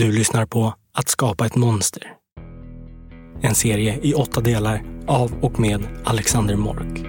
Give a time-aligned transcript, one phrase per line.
[0.00, 2.02] Du lyssnar på Att skapa ett monster.
[3.42, 7.06] En serie i åtta delar av och med Alexander Mork.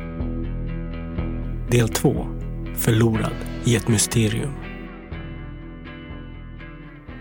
[1.69, 2.27] Del 2.
[2.75, 4.51] Förlorad i ett mysterium.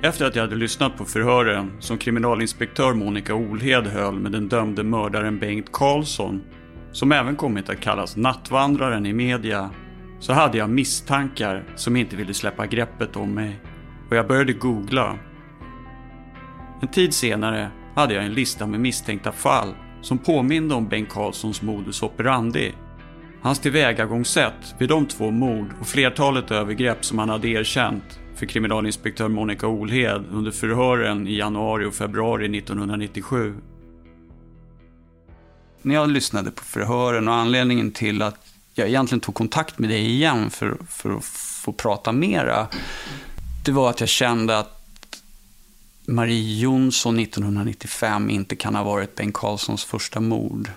[0.03, 4.82] Efter att jag hade lyssnat på förhören som kriminalinspektör Monica Olhed höll med den dömde
[4.82, 6.43] mördaren Bengt Karlsson,
[6.93, 9.71] som även kommit att kallas Nattvandraren i media,
[10.21, 13.61] så hade jag misstankar som inte ville släppa greppet om mig.
[14.09, 15.18] Och jag började googla.
[16.83, 21.62] En tid senare hade jag en lista med misstänkta fall som påminde om Bengt Karlssons
[21.62, 22.73] modus operandi.
[23.43, 29.29] Hans tillvägagångssätt vid de två mord och flertalet övergrepp som han hade erkänt för kriminalinspektör
[29.29, 33.55] Monica Olhed under förhören i januari och februari 1997.
[35.83, 40.07] När jag lyssnade på förhören och anledningen till att jag egentligen tog kontakt med dig
[40.07, 41.24] igen för, för att
[41.65, 42.66] få prata mera,
[43.65, 44.80] det var att jag kände att
[46.10, 50.71] Marie Jonsson 1995 inte kan ha varit Bengt Karlssons första mord.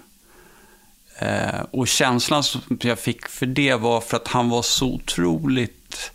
[1.19, 6.11] Eh, och känslan som jag fick för det var för att han var så otroligt...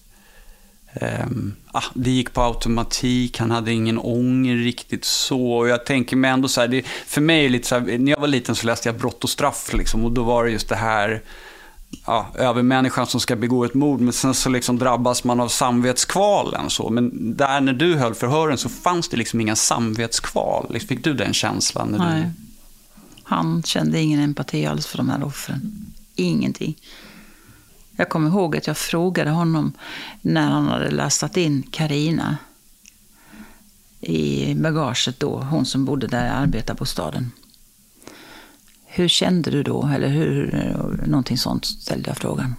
[0.93, 1.27] Eh,
[1.73, 5.53] ah, det gick på automatik, han hade ingen ånger riktigt så.
[5.53, 8.21] Och jag tänker mig ändå så här, det, för mig lite så här, när jag
[8.21, 10.77] var liten så läste jag Brott och straff liksom, och då var det just det
[10.77, 11.23] här
[12.06, 16.70] ja, övermänniskan som ska begå ett mord, men sen så liksom drabbas man av samvetskvalen.
[16.70, 16.91] Så.
[16.91, 20.78] Men där när du höll förhören så fanns det liksom inga samvetskval.
[20.89, 21.89] Fick du den känslan?
[21.89, 22.22] När Nej.
[22.22, 22.31] Du...
[23.22, 25.92] Han kände ingen empati alls för de här offren.
[26.14, 26.77] Ingenting.
[27.97, 29.72] Jag kommer ihåg att jag frågade honom
[30.22, 32.36] när han hade lastat in Karina
[34.00, 37.33] i bagaget då, hon som bodde där i arbetarbostaden.
[38.99, 39.91] Hur kände du då?
[39.95, 40.53] Eller hur,
[41.07, 42.55] någonting sånt ställde jag frågan.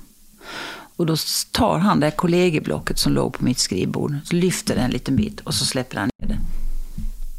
[0.95, 1.15] Och då
[1.51, 5.15] tar han det här kollegieblocket som låg på mitt skrivbord, så lyfter den en liten
[5.15, 6.39] bit och så släpper han ner det.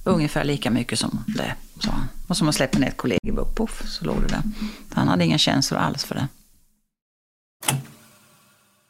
[0.05, 2.09] Ungefär lika mycket som det, sa han.
[2.27, 4.42] Och som man släpper ner ett kollegieblock, poff, så låg det där.
[4.92, 6.29] Han hade inga känslor alls för det.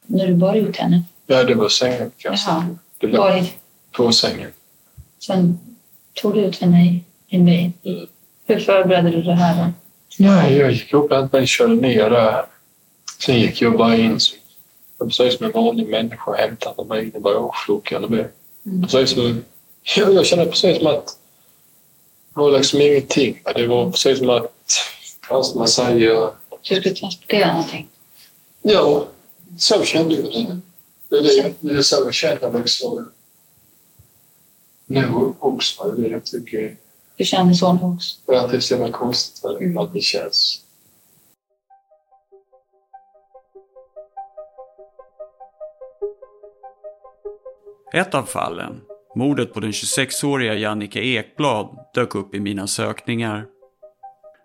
[0.07, 1.03] När du bar ut henne?
[1.27, 2.11] Ja, det var sängen.
[2.17, 2.67] Jaha.
[2.99, 3.53] Det låg
[3.93, 4.51] på sängen.
[5.19, 5.59] sen
[6.15, 7.73] tog du ut henne i bil.
[7.83, 8.07] Mm.
[8.47, 9.73] Hur förberedde du det här då?
[10.19, 12.47] Nej, jag gick upp och mig körde ner där.
[13.21, 14.19] Sen gick jag bara in.
[14.98, 18.04] Precis som en vanlig människa hämtade mig i bagageluckan.
[18.04, 18.31] och det-
[18.66, 18.82] Mm.
[18.88, 19.44] Precis som,
[19.97, 21.06] jag, jag kände precis som att
[22.34, 23.43] det var liksom ingenting.
[23.54, 24.53] Det var precis som att,
[25.31, 27.88] vad ska man säga, Du skulle transportera någonting?
[28.62, 29.06] ja,
[29.59, 30.60] så kände jag det.
[31.09, 33.10] Det är, det, det är så jag känner liksom.
[34.87, 35.84] Nu också.
[35.91, 36.77] Det jag tycker
[37.21, 38.33] Du kände så nu också?
[38.33, 39.79] att det är så jävla konstigt Mm.
[39.79, 40.65] att det känns.
[47.93, 48.81] Ett av fallen,
[49.17, 53.47] mordet på den 26-åriga Jannica Ekblad, dök upp i mina sökningar.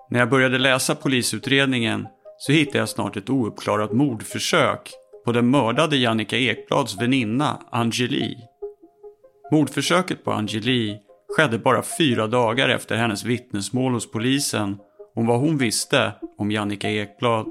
[0.09, 2.07] När jag började läsa polisutredningen
[2.37, 4.93] så hittade jag snart ett ouppklarat mordförsök
[5.25, 8.37] på den mördade Jannica Ekblads väninna Angeli.
[9.51, 11.04] Mordförsöket på Angeli
[11.35, 14.77] skedde bara fyra dagar efter hennes vittnesmål hos polisen
[15.15, 17.45] om vad hon visste om Jannica Ekblad.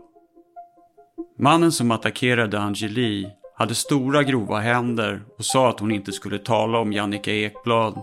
[1.39, 6.79] Mannen som attackerade Angeli hade stora grova händer och sa att hon inte skulle tala
[6.79, 7.99] om Jannica Ekblad.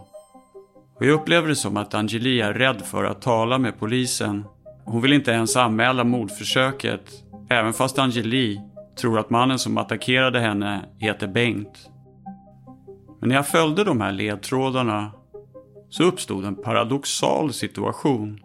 [0.96, 4.46] Och jag upplever det som att Angeli är rädd för att tala med polisen.
[4.86, 7.12] Hon vill inte ens anmäla mordförsöket,
[7.50, 8.62] även fast Angeli
[9.00, 11.90] tror att mannen som attackerade henne heter Bengt.
[13.20, 15.12] Men när jag följde de här ledtrådarna
[15.92, 18.36] så uppstod en paradoxal situation.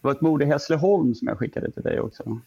[0.00, 2.40] var ett mord i Hässleholm som jag skickade till dig också.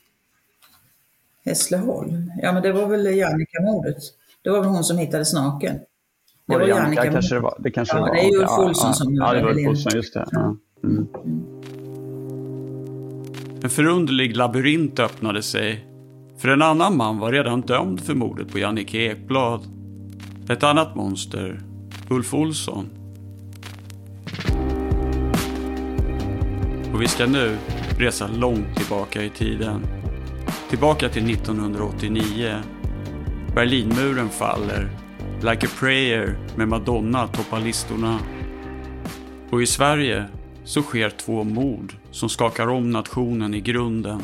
[1.46, 2.32] Hässleholm?
[2.42, 3.98] Ja, men det var väl Jannica-mordet.
[4.42, 5.76] Det var väl hon som hittades naken.
[5.76, 5.84] Det
[6.46, 7.12] Var var det Jannica?
[7.12, 7.58] Kanske det var.
[7.60, 8.16] Det kanske Ja, det var.
[8.16, 9.68] det är Ulf Olsson ja, som Ja, det var Ulf.
[9.68, 10.28] Olsson, just det.
[10.32, 10.56] Ja.
[10.84, 11.08] Mm.
[13.64, 15.86] En förunderlig labyrint öppnade sig.
[16.38, 19.62] För en annan man var redan dömd för mordet på Jannica Ekblad.
[20.50, 21.62] Ett annat monster,
[22.12, 22.90] Ulf Olsson.
[26.94, 27.58] Och vi ska nu
[27.98, 29.86] resa långt tillbaka i tiden.
[30.70, 32.56] Tillbaka till 1989.
[33.56, 34.90] Berlinmuren faller.
[35.42, 38.20] Like a prayer med Madonna toppar listorna.
[39.50, 40.26] Och i Sverige
[40.64, 44.22] så sker två mord som skakar om nationen i grunden.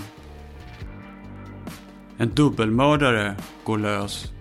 [2.18, 4.37] En dubbelmördare går lös.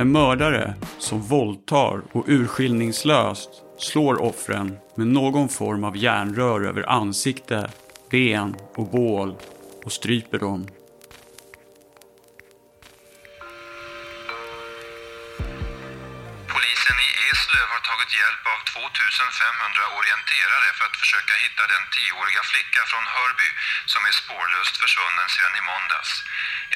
[0.00, 7.70] En mördare som våldtar och urskillningslöst slår offren med någon form av järnrör över ansikte,
[8.10, 9.34] ben och bål
[9.84, 10.66] och stryper dem.
[17.98, 23.48] Tagit hjälp av 2500 orienterare för att försöka hitta den 10-åriga flicka från Hörby
[23.92, 26.10] som är spårlöst försvunnen sedan i måndags.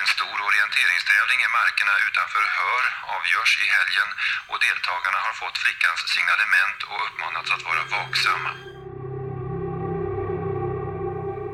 [0.01, 2.85] En stor orienteringstävling i markerna utanför Hör
[3.17, 4.09] avgörs i helgen
[4.51, 8.53] och deltagarna har fått flickans signalement och uppmanats att vara vaksamma.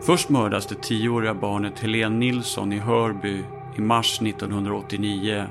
[0.09, 3.37] Först mördas det tioåriga barnet Helene Nilsson i Hörby
[3.79, 5.47] i mars 1989.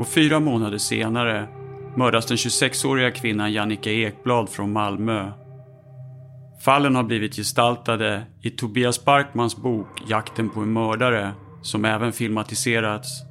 [0.00, 1.61] Och fyra månader senare
[1.96, 5.32] mördas den 26-åriga kvinnan Jannica Ekblad från Malmö.
[6.64, 13.08] Fallen har blivit gestaltade i Tobias Barkmans bok Jakten på en mördare som även filmatiserats.
[13.20, 13.28] Ja.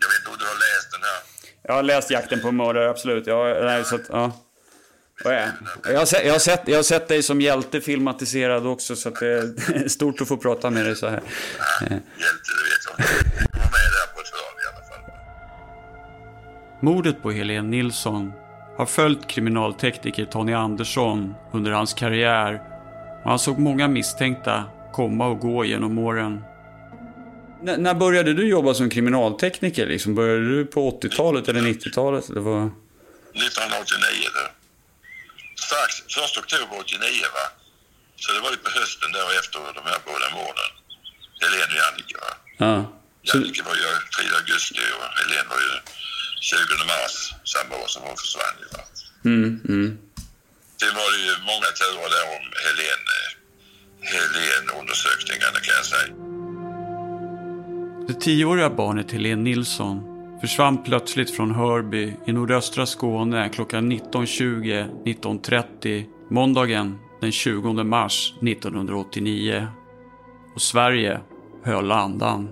[0.00, 1.20] Jag vet inte om du har läst den här.
[1.62, 3.26] Jag har läst Jakten på en mördare, absolut.
[3.26, 4.32] Jag, nej, så att, ja.
[5.84, 9.10] Jag har, sett, jag, har sett, jag har sett dig som hjälte filmatiserad också så
[9.10, 11.22] det är stort att få prata med dig så här.
[11.80, 13.73] Ja, hjälte, det vet jag
[16.84, 18.32] Mordet på Helene Nilsson
[18.76, 22.62] har följt kriminaltekniker Tony Andersson under hans karriär
[23.24, 26.44] och han såg många misstänkta komma och gå genom åren.
[27.66, 29.86] N när började du jobba som kriminaltekniker?
[29.86, 30.14] Liksom?
[30.14, 32.24] Började du på 80-talet eller 90-talet?
[32.34, 32.62] Det var...
[32.62, 34.44] 1989 då.
[35.64, 37.46] Strax, första oktober 89 va.
[38.16, 40.70] Så det var ju på hösten då efter de här båda morden.
[41.42, 42.32] Helene och Jannike va.
[42.64, 42.74] Ja.
[43.28, 43.36] Så...
[43.36, 45.72] Jannike var ju 3 augusti och Helene var ju
[46.50, 46.56] 20
[46.92, 47.14] mars
[47.54, 48.66] samma år som hon försvann ju.
[49.30, 49.88] Mm, mm.
[50.80, 53.16] Sen var det ju många turer där om Helene,
[54.12, 56.12] Helene undersökningarna kan jag säga.
[58.08, 60.02] Det tioåriga barnet Helene Nilsson
[60.40, 69.66] försvann plötsligt från Hörby i nordöstra Skåne klockan 19.20-19.30 måndagen den 20 mars 1989.
[70.54, 71.20] Och Sverige
[71.64, 72.48] höll andan.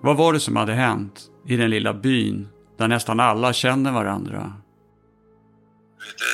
[0.00, 2.48] Vad var det som hade hänt i den lilla byn
[2.78, 4.40] där nästan alla känner varandra?
[6.20, 6.32] Du,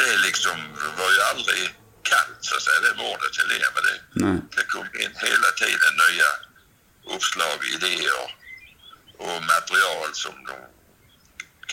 [0.00, 0.56] det liksom
[0.98, 1.62] var ju aldrig
[2.10, 3.68] kallt så att säga, det mordet Helene.
[3.74, 4.38] Men det, Nej.
[4.56, 6.30] det kom in hela tiden nya
[7.14, 8.26] uppslag, idéer
[9.24, 10.56] och material som de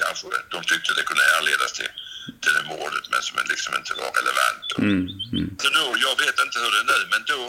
[0.02, 1.94] kanske de tyckte det kunde härledas till,
[2.42, 4.68] till det mordet men som liksom inte var relevant.
[4.78, 5.04] Mm,
[5.36, 5.48] mm.
[5.62, 7.42] Så då, jag vet inte hur det är nu, men då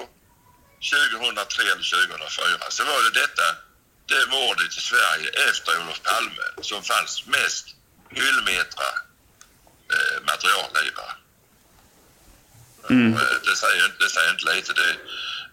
[0.92, 1.86] 2003 eller
[2.18, 3.46] 2004 så var det detta,
[4.08, 7.66] det mordet i Sverige efter Olof Palme som fanns mest
[8.10, 8.88] hyllmetra
[9.94, 10.90] eh, material i.
[12.90, 13.12] Mm.
[13.14, 14.72] Eh, Det, säger, det säger inte lite.
[14.72, 14.96] Det,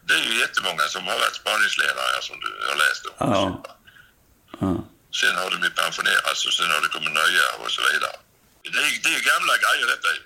[0.08, 3.14] det är ju jättemånga som har varit spaningsledare som du har läst om.
[3.20, 3.64] Ja.
[4.62, 4.72] Ja.
[5.20, 8.18] Sen har de ju pensionerats och sen har det kommit nya och så vidare.
[8.64, 10.22] Det är, det är gamla grejer detta ju.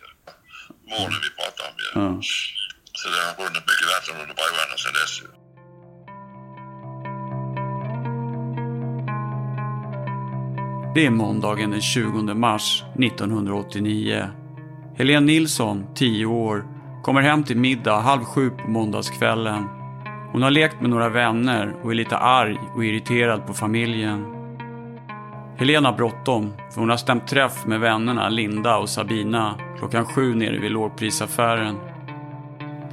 [0.92, 1.90] Morden vi pratar om ju.
[2.02, 2.22] Ja.
[3.00, 5.28] Så det har runnit mycket vatten under broarna sen dess ju.
[10.98, 14.24] Det är måndagen den 20 mars 1989.
[14.96, 16.66] Helene Nilsson, 10 år,
[17.04, 19.68] kommer hem till middag halv sju på måndagskvällen.
[20.32, 24.26] Hon har lekt med några vänner och är lite arg och irriterad på familjen.
[25.58, 30.36] Helene har bråttom för hon har stämt träff med vännerna Linda och Sabina klockan sju
[30.36, 31.76] nere vid lågprisaffären.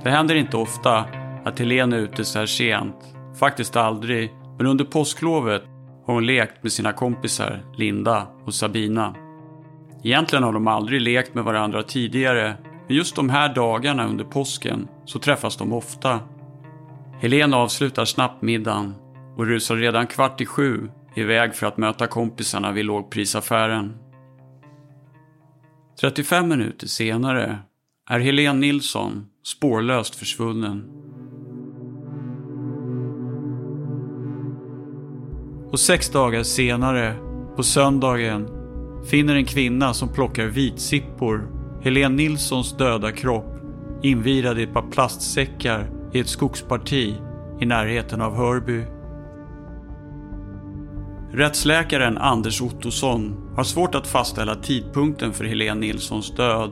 [0.03, 1.05] Det händer inte ofta
[1.45, 2.97] att Helene är ute så här sent.
[3.39, 4.31] Faktiskt aldrig.
[4.59, 5.63] Men under påsklovet
[6.07, 9.15] har hon lekt med sina kompisar Linda och Sabina.
[10.05, 12.57] Egentligen har de aldrig lekt med varandra tidigare,
[12.87, 16.21] men just de här dagarna under påsken så träffas de ofta.
[17.21, 18.95] Helene avslutar snabbt middagen
[19.37, 23.97] och rusar redan kvart i sju iväg för att möta kompisarna vid lågprisaffären.
[26.01, 27.59] 35 minuter senare
[28.11, 30.91] är Helene Nilsson spårlöst försvunnen.
[35.75, 37.15] Och sex dagar senare,
[37.57, 38.49] på söndagen,
[39.05, 41.49] finner en kvinna som plockar vitsippor
[41.83, 43.57] Helene Nilssons döda kropp
[44.03, 47.15] invirad i ett par plastsäckar i ett skogsparti
[47.61, 48.85] i närheten av Hörby.
[51.33, 56.71] Rättsläkaren Anders Ottosson har svårt att fastställa tidpunkten för Helene Nilssons död.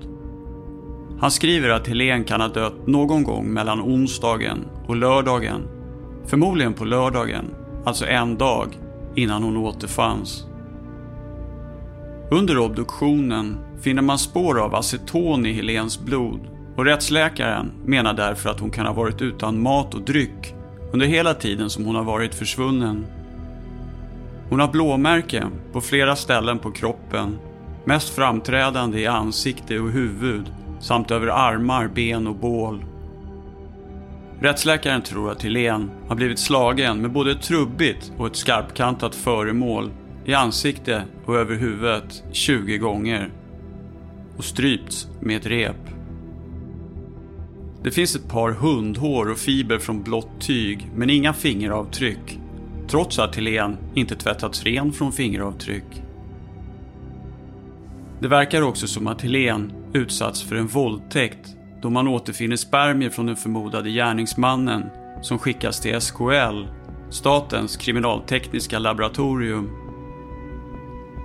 [1.21, 5.63] Han skriver att Helene kan ha dött någon gång mellan onsdagen och lördagen.
[6.27, 7.55] Förmodligen på lördagen,
[7.85, 8.79] alltså en dag
[9.17, 10.47] innan hon återfanns.
[12.31, 16.41] Under obduktionen finner man spår av aceton i Helens blod
[16.77, 20.55] och rättsläkaren menar därför att hon kan ha varit utan mat och dryck
[20.93, 23.07] under hela tiden som hon har varit försvunnen.
[24.49, 27.39] Hon har blåmärken på flera ställen på kroppen,
[27.85, 32.85] mest framträdande i ansikte och huvud samt över armar, ben och bål.
[34.43, 39.91] Rättsläkaren tror att Helene har blivit slagen med både ett trubbigt och ett skarpkantat föremål
[40.25, 43.31] i ansikte och över huvudet 20 gånger
[44.37, 45.77] och strypts med ett rep.
[47.83, 52.39] Det finns ett par hundhår och fiber från blått tyg men inga fingeravtryck
[52.89, 56.03] trots att Helene inte tvättats ren från fingeravtryck.
[58.21, 63.27] Det verkar också som att Helene utsatts för en våldtäkt då man återfinner spermier från
[63.27, 64.91] den förmodade gärningsmannen
[65.23, 66.67] som skickas till SKL,
[67.11, 69.71] Statens kriminaltekniska laboratorium.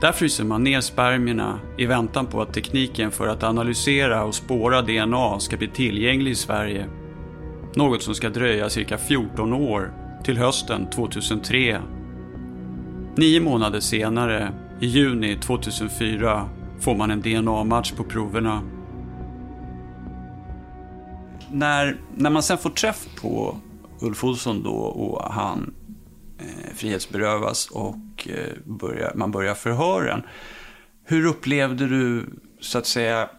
[0.01, 4.81] Där fryser man ner spermierna i väntan på att tekniken för att analysera och spåra
[4.81, 6.85] DNA ska bli tillgänglig i Sverige.
[7.75, 9.91] Något som ska dröja cirka 14 år,
[10.23, 11.81] till hösten 2003.
[13.15, 16.49] Nio månader senare, i juni 2004,
[16.79, 18.61] får man en DNA-match på proverna.
[21.51, 23.57] När, när man sen får träff på
[24.01, 25.73] Ulf Olsson då och han
[26.39, 30.21] eh, frihetsberövas och eh, börjar, man börjar förhören.
[31.05, 32.25] Hur upplevde du,
[32.61, 33.29] så att säga,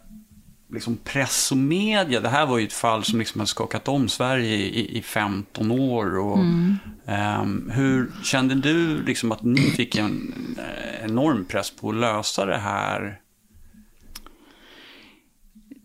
[0.73, 2.21] liksom press och media?
[2.21, 5.71] Det här var ju ett fall som liksom har skakat om Sverige i, i 15
[5.71, 6.19] år.
[6.19, 6.77] Och, Mm.
[7.07, 12.47] ehm, hur kände du liksom att ni fick en eh, enorm press på att lösa
[12.47, 13.21] det här?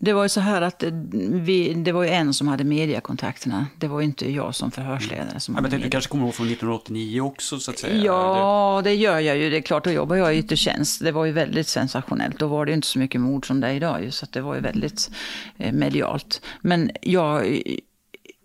[0.04, 0.90] Det var ju så här att eh,
[1.30, 3.66] vi, det var ju en som hade mediakontakterna.
[3.78, 6.46] Det var ju inte jag som förhörsledare som hade vet, du kanske kommer ihåg från
[6.46, 8.04] 1989 också så att säga?
[8.04, 9.50] Ja, det gör jag ju.
[9.50, 11.00] Det är klart, då jobbar jag i yttre tjänst.
[11.04, 12.38] Det var ju väldigt sensationellt.
[12.38, 14.04] Då var det ju inte så mycket mord som det är idag.
[14.04, 15.10] ju, Så det var ju väldigt
[15.58, 16.42] eh, medialt.
[16.60, 17.62] Men jag,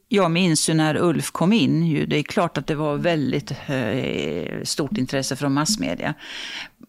[0.08, 1.86] jag minns ju när Ulf kom in.
[1.88, 6.14] Ju, det är klart att det var väldigt eh, stort intresse från massmedia.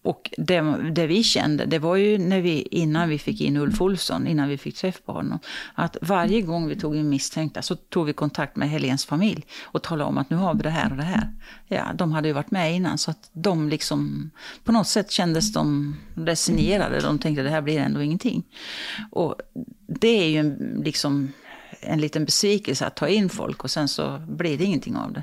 [0.02, 0.60] Och det,
[0.92, 4.48] det vi kände, det var ju när vi, innan vi fick in Ulf Olsson, innan
[4.48, 5.38] vi fick träff på honom,
[5.74, 9.82] att varje gång vi tog in misstänkta så tog vi kontakt med Helens familj och
[9.82, 11.32] talade om att nu har vi det här och det här.
[11.68, 14.30] Ja, de hade ju varit med innan så att de liksom,
[14.64, 17.00] på något sätt kändes de resignerade.
[17.00, 18.42] De tänkte det här blir ändå ingenting.
[19.10, 19.34] Och
[19.86, 21.32] det är ju en, liksom
[21.80, 25.22] en liten besvikelse att ta in folk och sen så blir det ingenting av det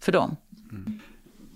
[0.00, 0.36] för dem.
[0.70, 1.00] Mm.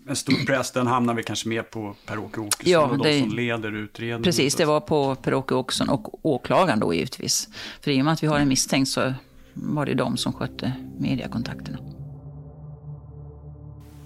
[0.08, 3.20] En stor press, den hamnar vi kanske mer på Per-Åke Åkesson Ja, och de det-
[3.20, 4.22] som leder utredningen.
[4.22, 7.48] Precis, det var på Per-Åke Åkesson och åklagaren då givetvis.
[7.80, 9.14] För i och med att vi har en misstänkt så
[9.54, 11.78] var det de som skötte mediakontakterna.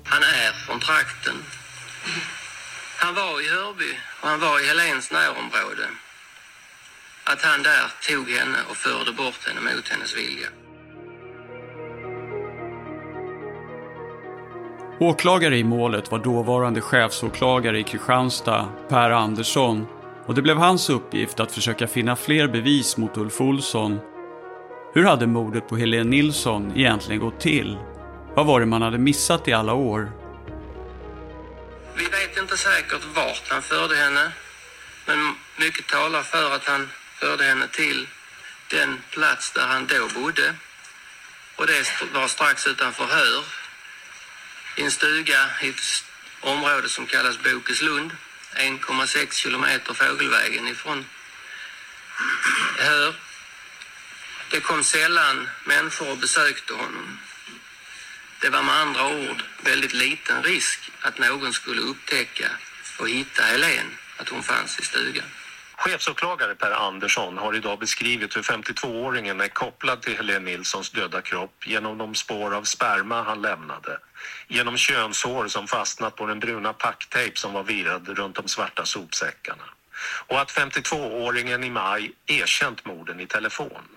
[0.04, 1.34] Han är från trakten.
[2.98, 3.90] Han var i Hörby
[4.22, 5.86] och han var i Helens närområde.
[7.24, 10.48] Att han där tog henne och förde bort henne mot hennes vilja.
[15.00, 19.86] Åklagare i målet var dåvarande chefsåklagare i Kristianstad, Per Andersson.
[20.26, 24.00] Och det blev hans uppgift att försöka finna fler bevis mot Ulf Olsson.
[24.94, 27.78] Hur hade mordet på Helene Nilsson egentligen gått till?
[28.34, 30.12] Vad var det man hade missat i alla år?
[31.96, 34.32] Vi vet inte säkert vart han förde henne.
[35.06, 36.88] Men mycket talar för att han
[37.20, 38.06] förde henne till
[38.70, 40.54] den plats där han då bodde.
[41.56, 43.65] Och det var strax utanför Hör.
[44.76, 46.04] I en stuga i ett
[46.40, 48.10] område som kallas Bokeslund.
[48.54, 51.04] 1,6 kilometer fågelvägen ifrån
[52.78, 53.14] Hör.
[54.50, 57.18] Det kom sällan människor och besökte honom.
[58.40, 62.50] Det var med andra ord väldigt liten risk att någon skulle upptäcka
[62.98, 65.30] och hitta Helen, att hon fanns i stugan.
[65.76, 71.66] Chefsåklagare Per Andersson har idag beskrivit hur 52-åringen är kopplad till Helene Nilssons döda kropp
[71.66, 73.98] genom de spår av sperma han lämnade,
[74.48, 79.64] genom könshår som fastnat på den bruna packtejp som var virad runt de svarta sopsäckarna
[80.26, 83.95] och att 52-åringen i maj erkänt morden i telefon.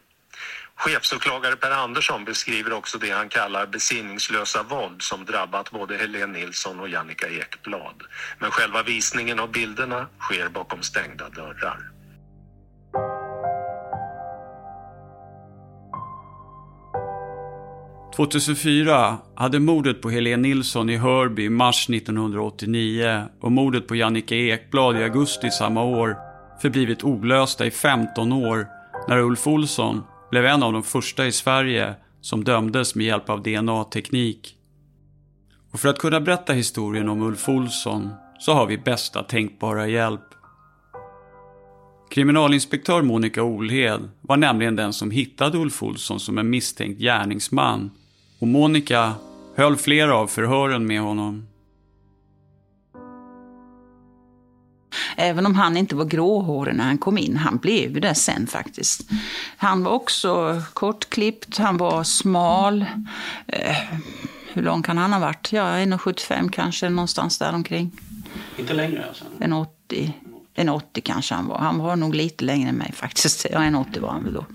[0.79, 6.79] Chefsåklagare Per Andersson beskriver också det han kallar besinningslösa våld som drabbat både Helene Nilsson
[6.79, 8.03] och Jannica Ekblad.
[8.39, 11.79] Men själva visningen av bilderna sker bakom stängda dörrar.–
[18.15, 24.35] 2004 hade mordet på Helene Nilsson i Hörby i mars 1989 och mordet på Jannica
[24.35, 26.17] Ekblad i augusti samma år
[26.61, 28.67] förblivit olösta i 15 år
[29.07, 33.43] när Ulf Olsson blev en av de första i Sverige som dömdes med hjälp av
[33.43, 34.55] DNA-teknik.
[35.71, 38.09] Och för att kunna berätta historien om Ulf Olsson
[38.39, 40.21] så har vi bästa tänkbara hjälp.
[42.09, 47.91] Kriminalinspektör Monica Olhed var nämligen den som hittade Ulf Olsson som en misstänkt gärningsman.
[48.39, 49.13] Och Monica
[49.55, 51.48] höll flera av förhören med honom.
[55.21, 58.47] Även om han inte var gråhårig när han kom in, han blev ju det sen
[58.47, 59.09] faktiskt.
[59.57, 62.85] Han var också kortklippt, han var smal.
[63.47, 63.77] Eh,
[64.53, 65.53] hur lång kan han ha varit?
[65.53, 67.91] Ja, 1,75 kanske, någonstans där omkring.
[68.57, 69.25] Inte längre alltså?
[69.39, 70.13] En 80,
[70.53, 71.57] en 80 kanske han var.
[71.57, 73.45] Han var nog lite längre än mig faktiskt.
[73.51, 74.45] Ja, en 80 var han väl då.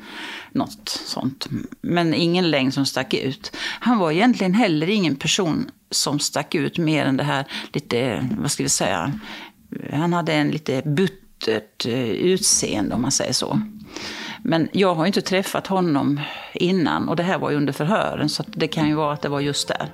[0.52, 1.47] Något sånt.
[1.80, 3.56] Men ingen längd som stack ut.
[3.80, 8.50] Han var egentligen heller ingen person som stack ut mer än det här lite, vad
[8.50, 9.12] ska vi säga,
[9.93, 13.61] han hade en lite buttert eh, utseende om man säger så.
[14.43, 16.21] Men jag har inte träffat honom
[16.54, 19.28] innan och det här var ju under förhören så det kan ju vara att det
[19.28, 19.88] var just där.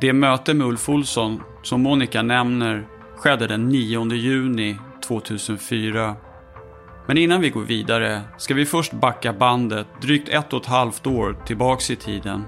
[0.00, 4.76] Det möte med Ulf Olsson som Monica nämner skedde den 9 juni
[5.06, 6.16] 2004.
[7.06, 11.06] Men innan vi går vidare ska vi först backa bandet drygt ett och ett halvt
[11.06, 12.44] år tillbaks i tiden.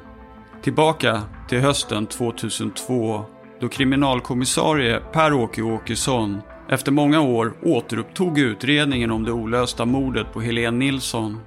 [0.62, 3.24] Tillbaka till hösten 2002
[3.60, 10.78] då kriminalkommissarie Per-Åke Åkesson efter många år återupptog utredningen om det olösta mordet på Helene
[10.78, 11.40] Nilsson.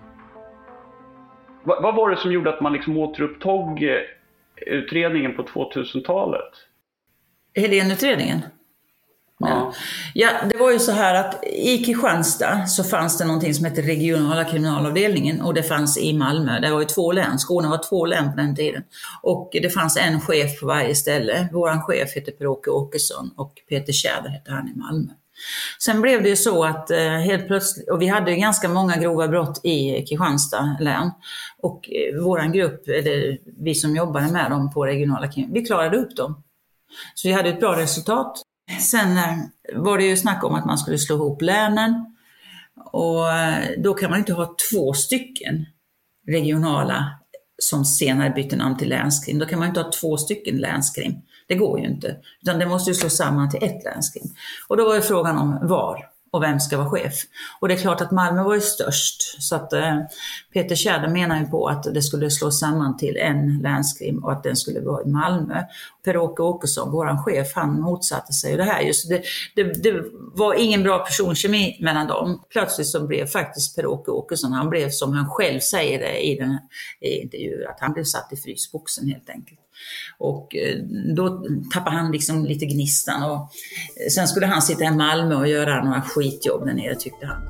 [1.64, 3.98] Vad, vad var det som gjorde att man liksom återupptog eh,
[4.56, 6.52] utredningen på 2000-talet?
[7.56, 8.40] Helénutredningen?
[9.40, 9.74] Ja.
[10.14, 13.82] ja, det var ju så här att i Kristianstad så fanns det någonting som hette
[13.82, 16.60] regionala kriminalavdelningen och det fanns i Malmö.
[16.60, 18.84] Det var ju två län, Skåne var två län på den tiden.
[19.22, 21.50] Och det fanns en chef på varje ställe.
[21.52, 25.12] Vår chef hette Per-Åke Åkesson och Peter Tjäder hette han i Malmö.
[25.80, 28.98] Sen blev det ju så att eh, helt plötsligt, och vi hade ju ganska många
[28.98, 31.12] grova brott i Kristianstad län.
[31.62, 36.16] Och eh, våran grupp, eller vi som jobbade med dem på regionala vi klarade upp
[36.16, 36.44] dem.
[37.16, 38.42] Så vi hade ett bra resultat.
[38.82, 39.38] Sen eh,
[39.76, 42.16] var det ju snack om att man skulle slå ihop länen.
[42.92, 45.66] Och eh, då kan man inte ha två stycken
[46.28, 47.12] regionala
[47.58, 49.40] som senare bytte namn till länskrim.
[49.40, 51.16] Då kan man inte ha två stycken länskrim.
[51.48, 52.16] Det går ju inte.
[52.42, 54.28] Utan det måste ju slås samman till ett länskrim.
[54.68, 57.14] Och då var ju frågan om var och vem ska vara chef?
[57.60, 59.44] Och det är klart att Malmö var ju störst.
[59.44, 60.00] Så att eh,
[60.54, 64.44] Peter Tjäder menar ju på att det skulle slås samman till en länskrim och att
[64.44, 65.64] den skulle vara i Malmö.
[66.06, 68.82] Per-Åke Åkesson, vår chef, han motsatte sig det här.
[68.82, 69.24] Just det,
[69.56, 70.04] det, det,
[70.34, 72.44] var ingen bra personkemi mellan dem.
[72.50, 76.50] Plötsligt så blev faktiskt Per-Åke Åkesson, han blev som han själv säger det i den
[76.50, 76.62] här
[77.02, 79.60] intervjun, att han blev satt i frysboxen helt enkelt.
[80.18, 80.78] Och eh,
[81.16, 83.24] då tappade han liksom lite gnistan.
[83.24, 87.26] Och eh, sen skulle han sitta i Malmö och göra några skitjobb där nere tyckte
[87.26, 87.42] han.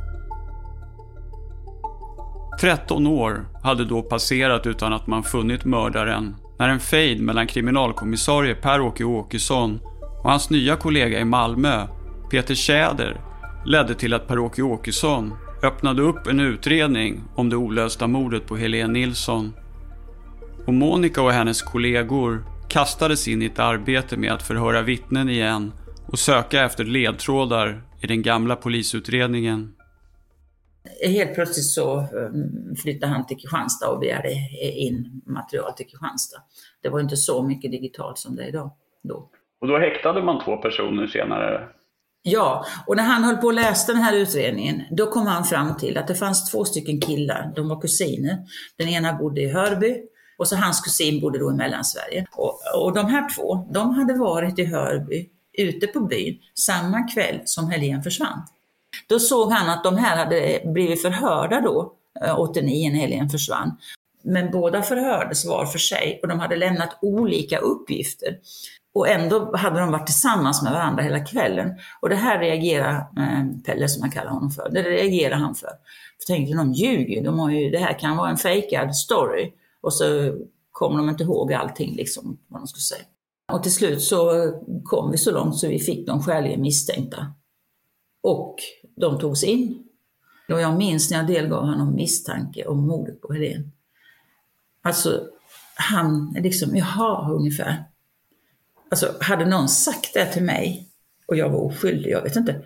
[2.62, 8.56] 13 år hade då passerat utan att man funnit mördaren när en fejd mellan kriminalkommissarie
[8.56, 9.80] Per-Åke Åkesson
[10.24, 11.88] och hans nya kollega i Malmö,
[12.32, 13.22] Peter Tjäder,
[13.66, 18.94] ledde till att Per-Åke Åkesson öppnade upp en utredning om det olösta mordet på Helene
[18.94, 19.54] Nilsson
[20.68, 25.74] och Monica och hennes kollegor kastades in i ett arbete med att förhöra vittnen igen
[26.08, 29.74] och söka efter ledtrådar i den gamla polisutredningen.
[31.06, 34.30] Helt plötsligt så um, flyttade han till Kristianstad och begärde
[34.62, 36.38] in material till Kristianstad.
[36.84, 38.72] Det var inte så mycket digitalt som det är idag.
[39.04, 39.30] Då.
[39.62, 41.68] Och då häktade man två personer senare?
[42.22, 45.78] Ja, och när han höll på att läsa den här utredningen, då kom han fram
[45.78, 48.38] till att det fanns två stycken killar, de var kusiner.
[48.78, 50.04] Den ena bodde i Hörby
[50.38, 52.26] och så hans kusin bodde då i Mellansverige.
[52.32, 57.41] Och, och de här två, de hade varit i Hörby, ute på byn, samma kväll
[57.45, 58.41] som Helén försvann.
[59.08, 61.93] Då såg han att de här hade blivit förhörda då,
[62.26, 63.78] eh, 89 när Helén försvann.
[64.23, 68.38] Men båda förhördes var för sig och de hade lämnat olika uppgifter.
[68.93, 71.71] Och ändå hade de varit tillsammans med varandra hela kvällen.
[72.02, 75.69] Och det här reagerar eh, Pelle, som man kallar honom för, det reagerar han för.
[76.19, 79.52] För tänkte, de ljuger, de har ju, det här kan vara en fejkad story.
[79.82, 80.34] Och så
[80.72, 83.06] kommer de inte ihåg allting, liksom, vad de skulle säga.
[83.54, 84.52] Och till slut så
[84.84, 87.34] kom vi så långt så vi fick de skäligen misstänkta.
[88.22, 88.56] Och
[88.96, 89.84] de togs in.
[90.50, 93.70] Och jag minns när jag delgav honom misstanke om mordet på Helene.
[94.82, 95.24] Alltså,
[95.76, 97.84] han liksom, jaha, ungefär.
[98.90, 100.88] Alltså, hade någon sagt det till mig
[101.26, 102.62] och jag var oskyldig, jag vet inte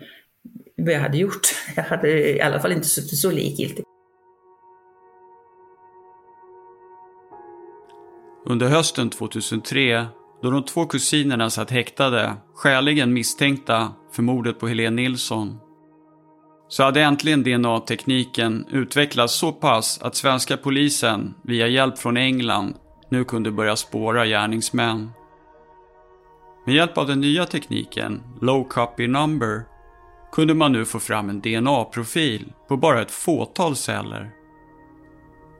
[0.76, 1.48] vad jag hade gjort.
[1.76, 3.84] Jag hade i alla fall inte suttit så likgiltig.
[8.44, 10.06] Under hösten 2003,
[10.42, 15.58] då de två kusinerna satt häktade, skäligen misstänkta för mordet på Helene Nilsson,
[16.68, 22.74] så hade äntligen DNA-tekniken utvecklats så pass att svenska polisen, via hjälp från England,
[23.08, 25.10] nu kunde börja spåra gärningsmän.
[26.66, 29.62] Med hjälp av den nya tekniken, Low Copy Number,
[30.32, 34.30] kunde man nu få fram en DNA-profil på bara ett fåtal celler.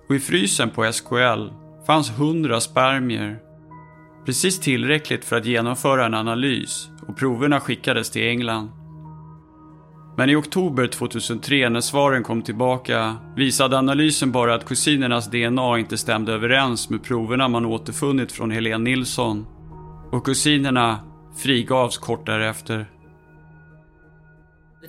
[0.09, 3.39] Och i frysen på SKL fanns 100 spermier.
[4.27, 8.71] Precis tillräckligt för att genomföra en analys och proverna skickades till England.
[10.17, 15.99] Men i oktober 2003 när svaren kom tillbaka visade analysen bara att kusinernas DNA inte
[15.99, 19.47] stämde överens med proverna man återfunnit från Helene Nilsson.
[20.13, 20.99] Och kusinerna
[21.37, 22.91] frigavs kort därefter.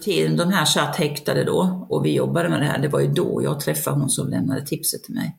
[0.02, 3.08] Tiden de här satt häktade då och vi jobbade med det här, det var ju
[3.08, 5.38] då jag träffade hon som lämnade tipset till mig.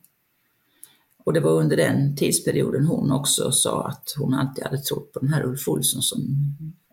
[1.25, 5.19] Och det var under den tidsperioden hon också sa att hon alltid hade trott på
[5.19, 6.21] den här Ulf Olsson som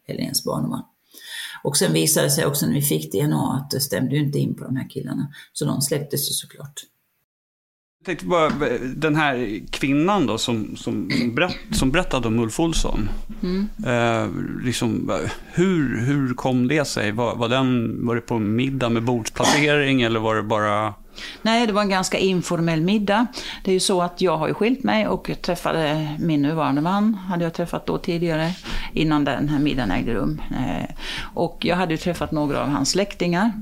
[0.09, 0.89] Helens barnvakt.
[1.63, 4.39] Och sen visade det sig också när vi fick DNA att det stämde ju inte
[4.39, 5.33] in på de här killarna.
[5.53, 6.81] Så de släpptes ju såklart.
[7.99, 8.51] Jag tänkte bara,
[8.97, 13.09] den här kvinnan då som, som, som, berätt, som berättade om Ulf Olsson.
[13.43, 13.69] Mm.
[13.87, 14.31] Eh,
[14.65, 15.13] liksom,
[15.53, 17.13] hur, hur kom det sig?
[17.13, 20.95] Var, var, den, var det på middag med bordsplacering eller var det bara...
[21.43, 23.27] Nej, det var en ganska informell middag.
[23.65, 27.15] Det är ju så att jag har ju skilt mig och träffade min nuvarande man,
[27.15, 28.53] hade jag träffat då tidigare,
[28.93, 30.43] innan den här middagen ägde rum.
[30.51, 30.95] Eh,
[31.35, 33.53] och jag hade ju träffat några av hans släktingar.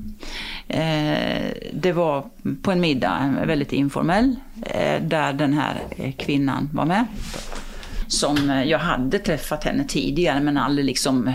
[0.67, 2.25] Eh, det var
[2.61, 4.35] på en middag, väldigt informell,
[4.65, 5.81] eh, där den här
[6.17, 7.05] kvinnan var med.
[8.07, 11.33] Som jag hade träffat henne tidigare men aldrig liksom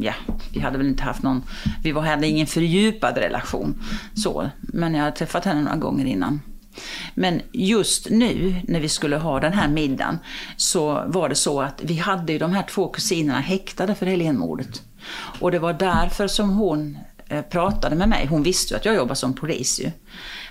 [0.00, 0.14] ja,
[0.52, 1.42] vi hade väl inte haft någon,
[1.82, 3.82] vi hade ingen fördjupad relation.
[4.14, 6.40] Så, men jag hade träffat henne några gånger innan.
[7.14, 10.18] Men just nu när vi skulle ha den här middagen
[10.56, 14.82] så var det så att vi hade ju de här två kusinerna häktade för Helénmordet.
[15.40, 16.98] Och det var därför som hon
[17.28, 18.26] eh, pratade med mig.
[18.26, 19.90] Hon visste ju att jag jobbar som polis ju.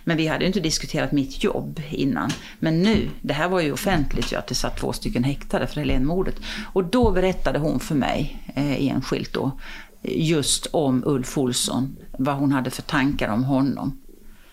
[0.03, 2.29] Men vi hade ju inte diskuterat mitt jobb innan.
[2.59, 5.75] Men nu, det här var ju offentligt ju att det satt två stycken häktade för
[5.75, 6.35] Helénmordet.
[6.73, 9.59] Och då berättade hon för mig eh, i en skylt då,
[10.03, 14.01] just om Ulf Olsson, vad hon hade för tankar om honom.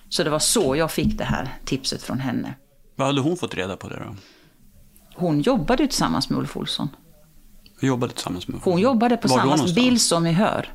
[0.08, 2.54] Så det var så jag fick det här tipset från henne.
[2.96, 4.16] Vad hade hon fått reda på det då?
[5.14, 6.88] Hon jobbade ju tillsammans med Ulf Olsson.
[7.86, 10.68] Jobbade tillsammans med Hon jobbade på Var samma bil som i Hör.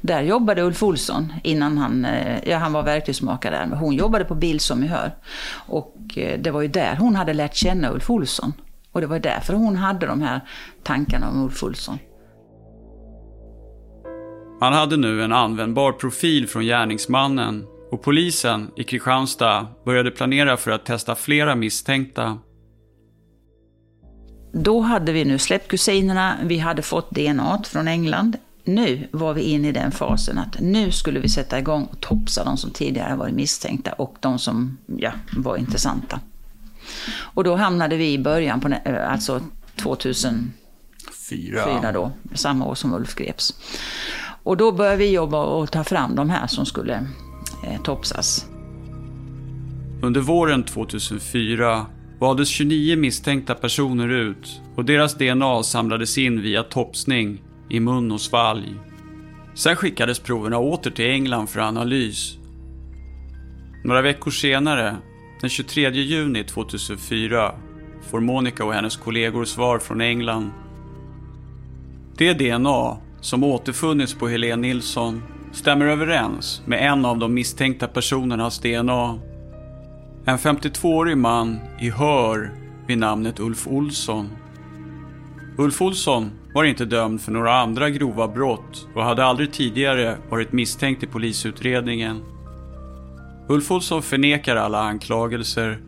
[0.00, 3.66] Där jobbade Ulf Olsson innan han, eh, ja han var verktygsmakare där.
[3.66, 5.14] Men hon jobbade på bil som i Hör.
[5.52, 8.52] Och eh, det var ju där hon hade lärt känna Ulf Olsson.
[8.92, 10.40] Och det var därför hon hade de här
[10.82, 11.98] tankarna om Ulf Olsson.
[14.60, 20.70] Han hade nu en användbar profil från gärningsmannen och polisen i Kristianstad började planera för
[20.70, 22.38] att testa flera misstänkta.
[24.52, 28.36] Då hade vi nu släppt kusinerna, vi hade fått DNA från England.
[28.64, 32.44] Nu var vi inne i den fasen att nu skulle vi sätta igång och topsa
[32.44, 36.20] de som tidigare varit misstänkta och de som ja, var intressanta.
[37.18, 38.74] Och då hamnade vi i början på,
[39.08, 39.40] alltså
[39.76, 40.50] 2004
[41.30, 41.92] Fyra.
[41.92, 43.54] då, samma år som Ulf greps.
[44.42, 47.06] Och då började vi jobba och ta fram de här som skulle
[47.66, 48.46] eh, topsas.
[50.02, 51.86] Under våren 2004
[52.20, 58.20] valdes 29 misstänkta personer ut och deras DNA samlades in via topsning i mun och
[58.20, 58.74] svalg.
[59.54, 62.36] Sen skickades proverna åter till England för analys.
[63.84, 64.96] Några veckor senare,
[65.40, 67.54] den 23 juni 2004,
[68.10, 70.50] får Monica och hennes kollegor svar från England.
[72.16, 78.58] Det DNA som återfunnits på Helene Nilsson stämmer överens med en av de misstänkta personernas
[78.58, 79.29] DNA.
[80.30, 82.50] En 52-årig man i Hör
[82.86, 84.28] vid namnet Ulf Olsson.
[85.58, 90.52] Ulf Olsson var inte dömd för några andra grova brott och hade aldrig tidigare varit
[90.52, 92.22] misstänkt i polisutredningen.
[93.48, 95.80] Ulf Olsson förnekar alla anklagelser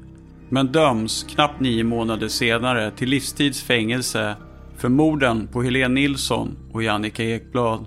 [0.49, 4.37] men döms knappt nio månader senare till livstids fängelse
[4.77, 7.87] för morden på Helene Nilsson och Jannica Ekblad.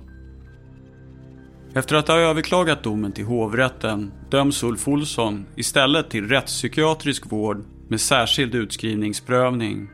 [1.78, 8.02] Efter att ha överklagat domen till hovrätten döms Ulf Olsson istället till rättspsykiatrisk vård med
[8.02, 9.88] särskild utskrivningsprövning.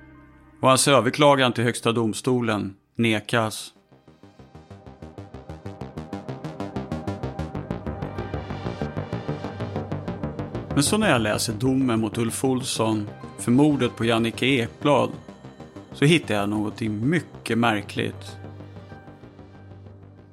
[0.61, 3.73] Och hans överklagan till Högsta domstolen nekas.
[10.73, 15.09] Men så när jag läser domen mot Ulf Olsson för mordet på Jannike Ekblad
[15.93, 18.37] så hittar jag någonting mycket märkligt.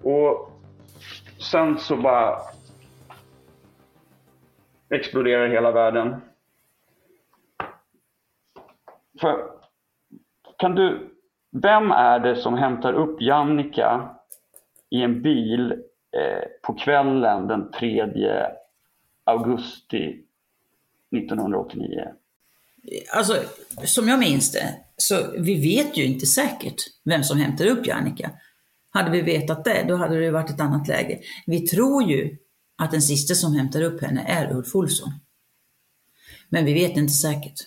[0.03, 0.49] Och
[1.41, 2.39] sen så bara
[4.91, 6.17] exploderar hela världen.
[9.21, 9.51] För,
[10.59, 11.17] kan du,
[11.51, 14.11] vem är det som hämtar upp Jannica
[14.91, 15.73] i en bil
[16.13, 18.47] eh, på kvällen den 3
[19.25, 20.25] augusti
[21.17, 22.09] 1989?
[23.17, 23.35] Alltså,
[23.85, 28.31] som jag minns det, så vi vet ju inte säkert vem som hämtar upp Jannica.
[28.91, 31.19] Hade vi vetat det, då hade det varit ett annat läge.
[31.47, 32.37] Vi tror ju
[32.79, 35.13] att den sista som hämtar upp henne är Ulf Olsson.
[36.49, 37.61] Men vi vet inte säkert.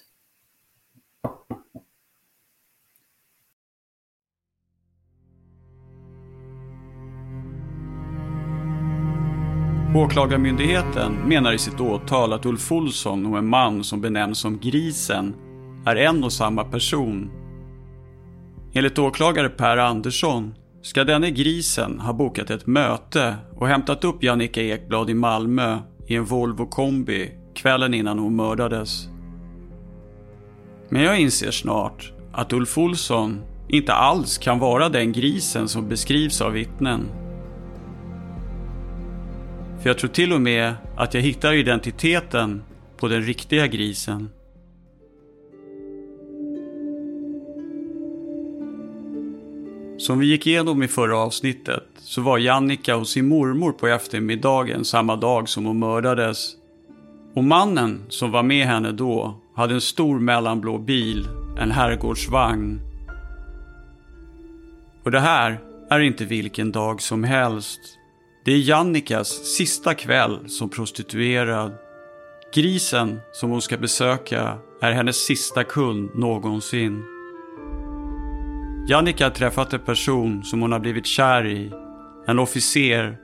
[9.96, 15.36] Åklagarmyndigheten menar i sitt åtal att Ulf Olsson och en man som benämns som Grisen
[15.86, 17.32] är en och samma person.
[18.74, 24.62] Enligt åklagare Per Andersson ska denne grisen ha bokat ett möte och hämtat upp Jannica
[24.62, 29.08] Ekblad i Malmö i en Volvo kombi kvällen innan hon mördades.
[30.90, 36.42] Men jag inser snart att Ulf Olsson inte alls kan vara den grisen som beskrivs
[36.42, 37.06] av vittnen.
[39.82, 42.64] För jag tror till och med att jag hittar identiteten
[42.98, 44.30] på den riktiga grisen.
[50.02, 54.86] Som vi gick igenom i förra avsnittet så var Jannica hos sin mormor på eftermiddagen
[54.86, 56.56] samma dag som hon mördades.
[57.36, 61.28] Och mannen som var med henne då hade en stor mellanblå bil,
[61.60, 62.80] en herrgårdsvagn.
[65.04, 65.60] Och det här
[65.90, 67.80] är inte vilken dag som helst.
[68.46, 71.74] Det är Jannikas sista kväll som prostituerad.
[72.54, 77.04] Grisen som hon ska besöka är hennes sista kund någonsin.
[78.88, 81.72] Jannica har träffat en person som hon har blivit kär i.
[82.28, 83.18] En officer.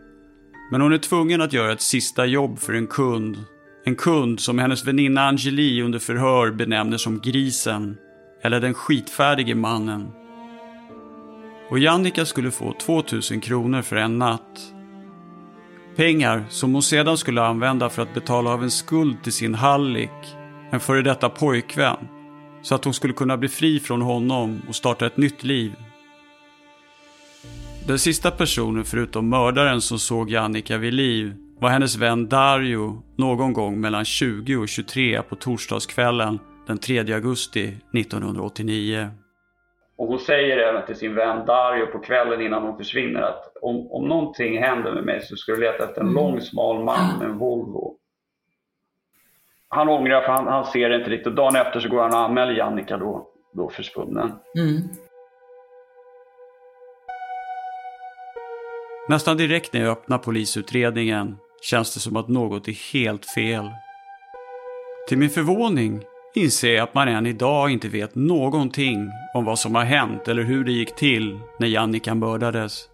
[0.71, 3.37] Men hon är tvungen att göra ett sista jobb för en kund.
[3.85, 7.97] En kund som hennes väninna Angeli under förhör benämner som grisen.
[8.41, 10.11] Eller den skitfärdige mannen.
[11.69, 14.73] Och Jannica skulle få 2000 kronor för en natt.
[15.95, 20.35] Pengar som hon sedan skulle använda för att betala av en skuld till sin hallick,
[20.71, 22.07] en före detta pojkvän,
[22.67, 25.71] så att hon skulle kunna bli fri från honom och starta ett nytt liv.
[27.87, 33.53] Den sista personen förutom mördaren som såg Jannica vid liv var hennes vän Dario någon
[33.53, 39.09] gång mellan 20 och 23 på torsdagskvällen den 3 augusti 1989.
[39.97, 43.91] Och hon säger även till sin vän Dario på kvällen innan hon försvinner att om,
[43.91, 47.29] om någonting händer med mig så ska du leta efter en lång smal man med
[47.29, 47.97] en Volvo.
[49.69, 51.35] Han ångrar för han, han ser det inte riktigt.
[51.35, 54.31] Dagen efter så går han och anmäler Jannica då, då försvunnen.
[54.57, 54.81] Mm.
[59.09, 63.69] Nästan direkt när jag öppnar polisutredningen känns det som att något är helt fel.
[65.07, 66.03] Till min förvåning
[66.35, 70.43] inser jag att man än idag inte vet någonting om vad som har hänt eller
[70.43, 72.89] hur det gick till när Jannica mördades.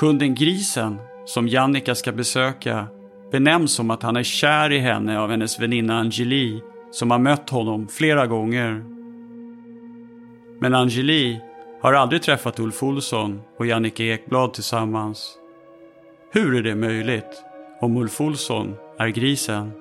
[0.00, 2.86] Kunden Grisen, som Jannica ska besöka,
[3.34, 7.50] benämns som att han är kär i henne av hennes väninna Angeli, som har mött
[7.50, 8.84] honom flera gånger.
[10.60, 11.40] Men Angeli
[11.82, 15.38] har aldrig träffat Ulf Olsson och Jannike Ekblad tillsammans.
[16.32, 17.42] Hur är det möjligt
[17.80, 19.72] om Ulf Olsson är grisen?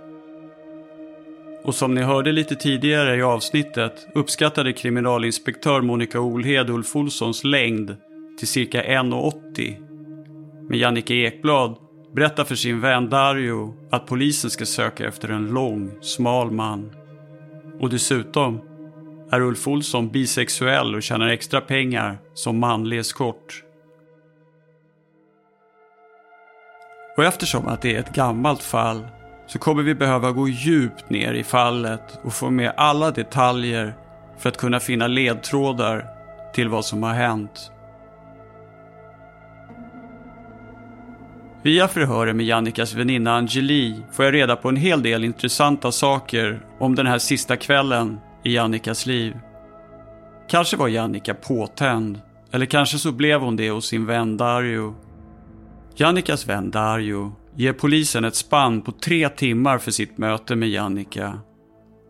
[1.63, 7.95] Och som ni hörde lite tidigare i avsnittet uppskattade kriminalinspektör Monica Olhed Ulf Olssons längd
[8.39, 10.67] till cirka 1,80.
[10.69, 11.75] Men Jannike Ekblad
[12.13, 16.91] berättar för sin vän Dario att polisen ska söka efter en lång, smal man.
[17.79, 18.61] Och dessutom
[19.31, 23.63] är Ulf Olsson bisexuell och tjänar extra pengar som manlig eskort.
[27.17, 29.07] Och eftersom att det är ett gammalt fall
[29.47, 33.93] så kommer vi behöva gå djupt ner i fallet och få med alla detaljer
[34.37, 36.07] för att kunna finna ledtrådar
[36.53, 37.72] till vad som har hänt.
[41.63, 46.65] Via förhören med Jannikas väninna Angeli får jag reda på en hel del intressanta saker
[46.79, 49.33] om den här sista kvällen i Jannikas liv.
[50.49, 52.21] Kanske var Jannika påtänd,
[52.51, 54.95] eller kanske så blev hon det hos sin vän Dario.
[55.95, 61.39] Jannikas vän Dario ger polisen ett spann på tre timmar för sitt möte med Jannika.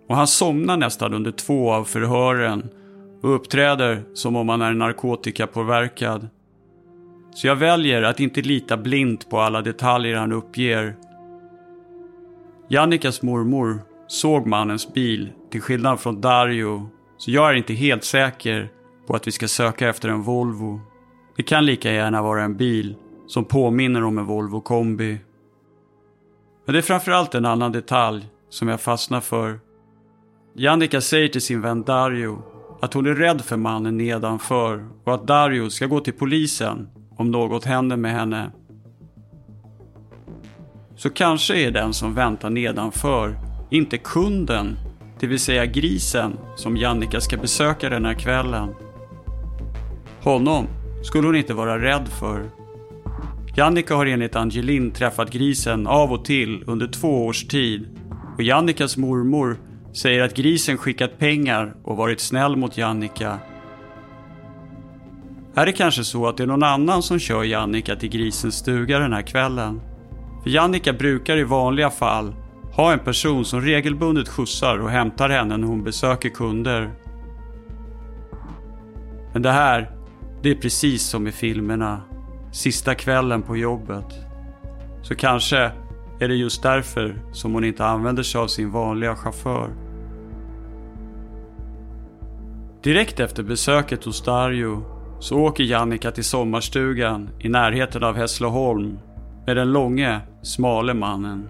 [0.09, 2.69] Och han somnar nästan under två av förhören
[3.21, 6.29] och uppträder som om han är narkotikapåverkad.
[7.35, 10.95] Så jag väljer att inte lita blint på alla detaljer han uppger.
[12.69, 18.71] Jannikas mormor såg mannens bil, till skillnad från Dario, så jag är inte helt säker
[19.07, 20.81] på att vi ska söka efter en Volvo.
[21.35, 22.95] Det kan lika gärna vara en bil
[23.27, 25.17] som påminner om en Volvo kombi.
[26.65, 29.59] Men det är framförallt en annan detalj som jag fastnar för.
[30.55, 32.43] Jannica säger till sin vän Dario
[32.81, 37.31] att hon är rädd för mannen nedanför och att Dario ska gå till polisen om
[37.31, 38.51] något händer med henne.
[40.95, 43.37] Så kanske är den som väntar nedanför
[43.73, 44.77] inte kunden,
[45.19, 48.75] det vill säga grisen som Jannica ska besöka den här kvällen.
[50.21, 50.67] Honom
[51.03, 52.49] skulle hon inte vara rädd för.
[53.55, 57.87] Jannica har enligt Angelin träffat grisen av och till under två års tid
[58.35, 59.57] och Jannikas mormor
[59.93, 63.39] säger att grisen skickat pengar och varit snäll mot Jannica.
[65.55, 68.99] Är det kanske så att det är någon annan som kör Jannica till grisens stuga
[68.99, 69.81] den här kvällen?
[70.43, 72.35] För Jannica brukar i vanliga fall
[72.75, 76.91] ha en person som regelbundet skjutsar och hämtar henne när hon besöker kunder.
[79.33, 79.91] Men det här,
[80.41, 82.01] det är precis som i filmerna.
[82.51, 84.05] Sista kvällen på jobbet.
[85.01, 85.71] Så kanske
[86.19, 89.69] är det just därför som hon inte använder sig av sin vanliga chaufför.
[92.83, 94.92] Direkt efter besöket hos Dario
[95.23, 98.99] så åker Jannica till sommarstugan i närheten av Hässleholm
[99.45, 101.49] med den långe, smale mannen.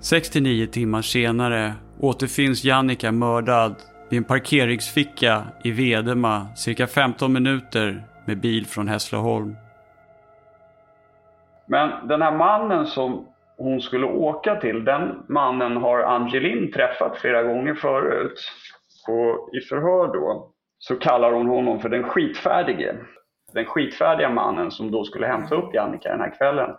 [0.00, 3.74] 69 timmar senare återfinns Jannica mördad
[4.10, 9.56] vid en parkeringsficka i Vedema cirka 15 minuter med bil från Hässleholm.
[11.66, 17.42] Men den här mannen som hon skulle åka till, den mannen har Angelin träffat flera
[17.42, 18.52] gånger förut.
[19.08, 20.49] Och i förhör då
[20.82, 22.96] så kallar hon honom för den skitfärdige.
[23.54, 26.70] Den skitfärdiga mannen som då skulle hämta upp Jannica den här kvällen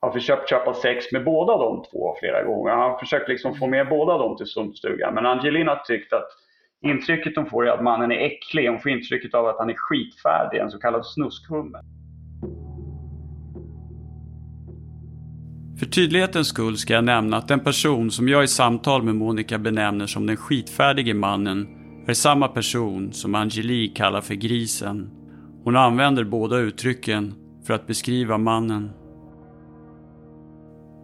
[0.00, 2.70] har försökt köpa sex med båda de två flera gånger.
[2.70, 5.14] Han har försökt liksom få med båda dem till stugan.
[5.14, 6.28] Men Angelina tyckte att
[6.82, 8.68] intrycket hon får är att mannen är äcklig.
[8.68, 11.78] Hon får intrycket av att han är skitfärdig, en så kallad snuskhumme.
[15.78, 19.58] För tydlighetens skull ska jag nämna att den person som jag i samtal med Monica
[19.58, 21.77] benämner som den skitfärdige mannen
[22.10, 25.10] är samma person som Angelique kallar för grisen.
[25.64, 27.34] Hon använder båda uttrycken
[27.66, 28.90] för att beskriva mannen.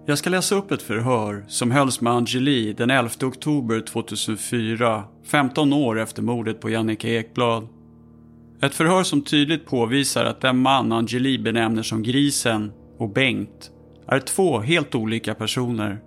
[0.06, 5.72] Jag ska läsa upp ett förhör som hölls med Angeli den 11 oktober 2004, 15
[5.72, 7.68] år efter mordet på Jannica Ekblad.
[8.60, 13.70] Ett förhör som tydligt påvisar att den man Angeli benämner som Grisen och Bengt
[14.06, 15.98] är två helt olika personer.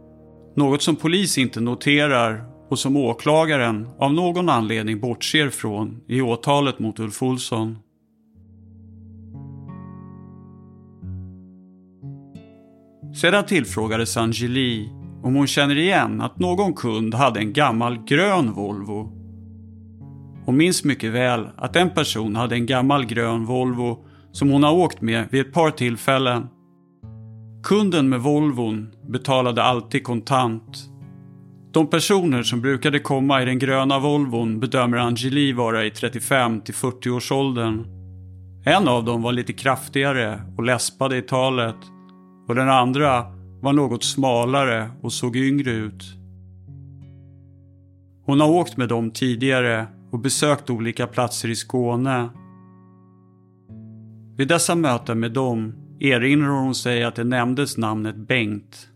[0.55, 6.80] Något som polis inte noterar och som åklagaren av någon anledning bortser från i åtalet
[6.80, 7.77] mot Ulf Olsson.
[13.15, 14.89] Sedan tillfrågades Angeli
[15.23, 19.12] om hon känner igen att någon kund hade en gammal grön Volvo.
[20.45, 24.73] Hon minns mycket väl att en person hade en gammal grön Volvo som hon har
[24.73, 26.47] åkt med vid ett par tillfällen.
[27.63, 30.89] Kunden med Volvon betalade alltid kontant.
[31.71, 36.73] De personer som brukade komma i den gröna Volvon bedömer Angeli vara i 35 till
[36.73, 37.86] 40 års åldern.
[38.65, 41.75] En av dem var lite kraftigare och läspade i talet
[42.47, 43.25] och den andra
[43.62, 46.03] var något smalare och såg yngre ut.
[48.25, 52.30] Hon har åkt med dem tidigare och besökt olika platser i Skåne.
[54.38, 58.89] Vid dessa möten med dem erinrar hon sig att det nämndes namnet Bengt.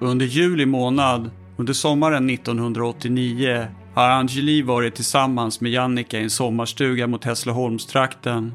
[0.00, 7.06] Under juli månad, under sommaren 1989, har Angeli varit tillsammans med Jannica i en sommarstuga
[7.06, 8.52] mot Hässleholmstrakten.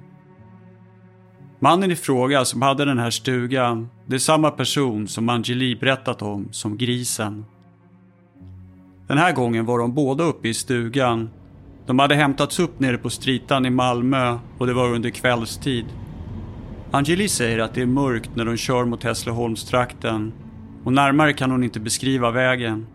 [1.60, 6.22] Mannen i fråga som hade den här stugan, det är samma person som Angeli berättat
[6.22, 7.46] om som grisen.
[9.08, 11.30] Den här gången var de båda uppe i stugan.
[11.86, 15.86] De hade hämtats upp nere på Stritan i Malmö och det var under kvällstid.
[16.92, 20.34] Angeli säger att det är mörkt när de kör mot Hässleholmstrakten
[20.84, 22.88] och närmare kan hon inte beskriva vägen.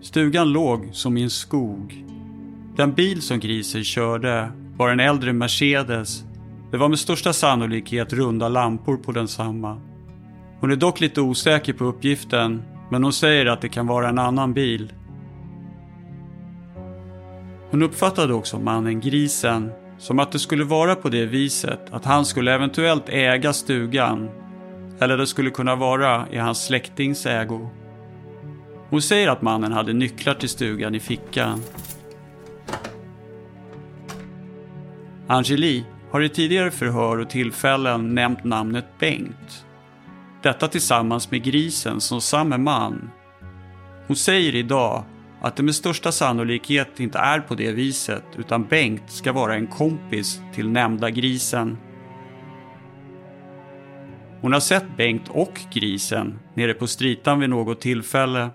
[0.00, 2.04] Stugan låg som i en skog.
[2.76, 6.24] Den bil som grisen körde var en äldre Mercedes
[6.70, 9.80] det var med största sannolikhet runda lampor på densamma.
[10.60, 14.18] Hon är dock lite osäker på uppgiften, men hon säger att det kan vara en
[14.18, 14.92] annan bil.
[17.70, 22.24] Hon uppfattade också mannen Grisen som att det skulle vara på det viset att han
[22.24, 24.28] skulle eventuellt äga stugan
[24.98, 27.68] eller det skulle kunna vara i hans släktings ägo.
[28.90, 31.62] Hon säger att mannen hade nycklar till stugan i fickan.
[35.26, 39.66] Angeli har i tidigare förhör och tillfällen nämnt namnet Bengt.
[40.42, 43.10] Detta tillsammans med grisen som samme man.
[44.06, 45.04] Hon säger idag
[45.40, 49.66] att det med största sannolikhet inte är på det viset utan Bengt ska vara en
[49.66, 51.78] kompis till nämnda grisen.
[54.46, 58.50] Hon har sett Bengt och grisen nere på stritan vid något tillfälle.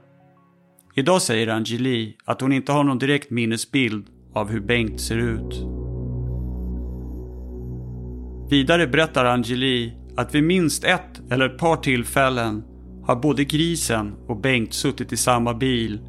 [0.95, 5.65] Idag säger Angeli att hon inte har någon direkt minnesbild av hur Bengt ser ut.
[8.51, 12.63] Vidare berättar Angeli att vid minst ett eller ett par tillfällen
[13.05, 15.99] har både grisen och Bengt suttit i samma bil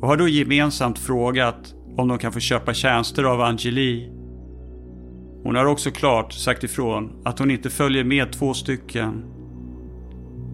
[0.00, 4.19] och har då gemensamt frågat om de kan få köpa tjänster av Angeli.
[5.42, 9.24] Hon har också klart sagt ifrån att hon inte följer med två stycken.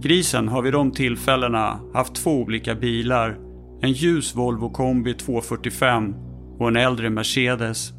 [0.02, 3.36] Grisen har vid de tillfällena haft två olika bilar.
[3.82, 6.14] En ljus Volvo kombi 245
[6.58, 7.92] och en äldre Mercedes.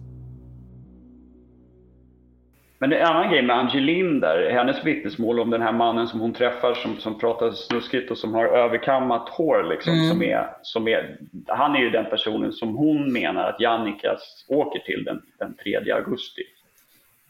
[2.80, 6.08] Men det är en annan grej med Angelin där, hennes vittnesmål om den här mannen
[6.08, 9.94] som hon träffar som, som pratar snuskigt och som har överkammat hår liksom.
[9.94, 10.10] Mm.
[10.10, 11.18] Som är, som är,
[11.48, 14.18] han är ju den personen som hon menar att Jannica
[14.48, 16.44] åker till den, den 3 augusti.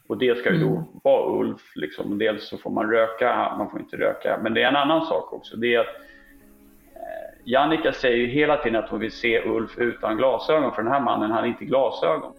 [0.08, 0.82] Och det ska ju då Mm.
[1.04, 2.18] vara Ulf liksom.
[2.18, 4.40] Dels så får man röka, man får inte röka.
[4.42, 5.56] Men det är en annan sak också.
[5.56, 10.16] Det är att eh, Jannica säger ju hela tiden att hon vill se Ulf utan
[10.16, 12.32] glasögon för den här mannen hade inte glasögon.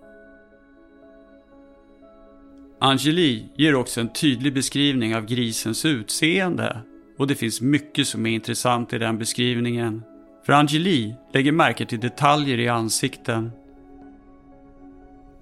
[2.81, 6.77] Angeli ger också en tydlig beskrivning av grisens utseende.
[7.17, 10.03] Och det finns mycket som är intressant i den beskrivningen.
[10.45, 13.51] För Angeli lägger märke till detaljer i ansikten.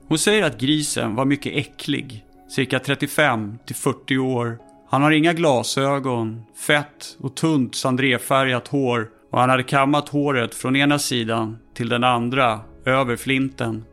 [0.08, 4.58] Hon säger att grisen var mycket äcklig, cirka 35 till 40 år.
[4.90, 10.76] Han har inga glasögon, fett och tunt sandrefärgat hår och han hade kammat håret från
[10.76, 13.84] ena sidan till den andra, över flinten.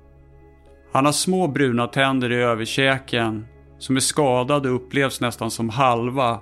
[0.93, 3.47] Han har små bruna tänder i överkäken
[3.79, 6.41] som är skadade och upplevs nästan som halva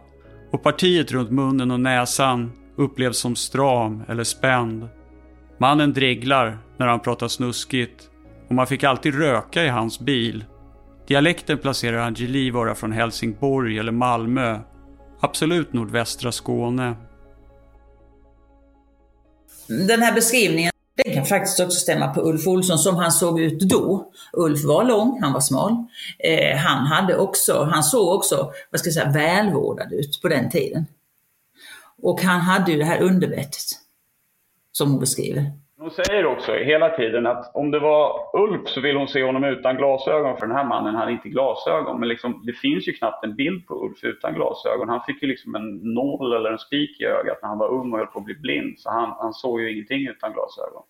[0.50, 4.88] och partiet runt munnen och näsan upplevs som stram eller spänd.
[5.58, 8.08] Mannen dreglar när han pratar snuskigt
[8.52, 10.44] och man fick alltid röka i hans bil.
[11.06, 14.60] Dialekten placerar Angeli vara från Helsingborg eller Malmö.
[15.20, 16.94] Absolut nordvästra Skåne.
[19.66, 20.72] Den här beskrivningen
[21.04, 24.12] den kan faktiskt också stämma på Ulf Olsson som han såg ut då.
[24.32, 25.72] Ulf var lång, han var smal.
[26.18, 30.50] Eh, han, hade också, han såg också vad ska jag säga, välvårdad ut på den
[30.50, 30.86] tiden.
[32.02, 33.64] Och han hade ju det här underbettet
[34.72, 35.61] som hon beskriver.
[35.82, 39.44] Hon säger också hela tiden att om det var Ulf så vill hon se honom
[39.44, 42.00] utan glasögon för den här mannen hade inte glasögon.
[42.00, 44.88] Men liksom, det finns ju knappt en bild på Ulf utan glasögon.
[44.88, 47.92] Han fick ju liksom en nål eller en spik i ögat när han var ung
[47.92, 48.78] och höll på att bli blind.
[48.78, 50.82] Så han, han såg ju ingenting utan glasögon.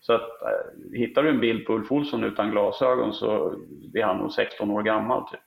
[0.00, 3.54] Så att, eh, hittar du en bild på Ulf Olsson utan glasögon så
[3.94, 5.40] är han nog 16 år gammal typ.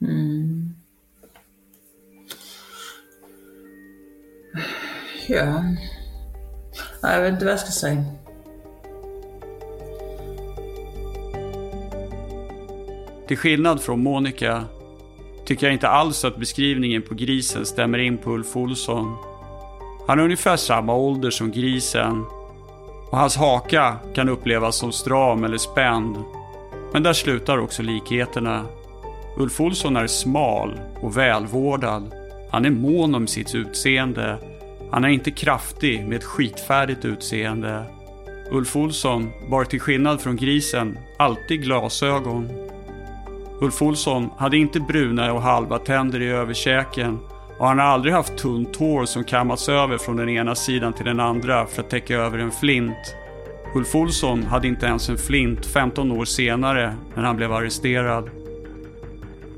[0.00, 0.74] Mm.
[5.28, 5.62] Ja.
[7.02, 8.04] Jag vet inte vad jag ska säga.
[13.28, 14.64] Till skillnad från Monica
[15.44, 19.16] tycker jag inte alls att beskrivningen på grisen stämmer in på Ulf Olsson.
[20.06, 22.24] Han är ungefär samma ålder som grisen
[23.10, 26.16] och hans haka kan upplevas som stram eller spänd.
[26.92, 28.66] Men där slutar också likheterna.
[29.36, 32.14] Ulf Olsson är smal och välvårdad.
[32.50, 34.38] Han är mån om sitt utseende.
[34.92, 37.84] Han är inte kraftig med ett skitfärdigt utseende.
[38.50, 42.48] Ulf Olsson bar till skillnad från grisen alltid glasögon.
[43.60, 47.18] Ulf Olsson hade inte bruna och halva tänder i överkäken
[47.58, 51.04] och han har aldrig haft tunt hår som kammats över från den ena sidan till
[51.04, 53.16] den andra för att täcka över en flint.
[53.74, 58.30] Ulf Olsson hade inte ens en flint 15 år senare när han blev arresterad.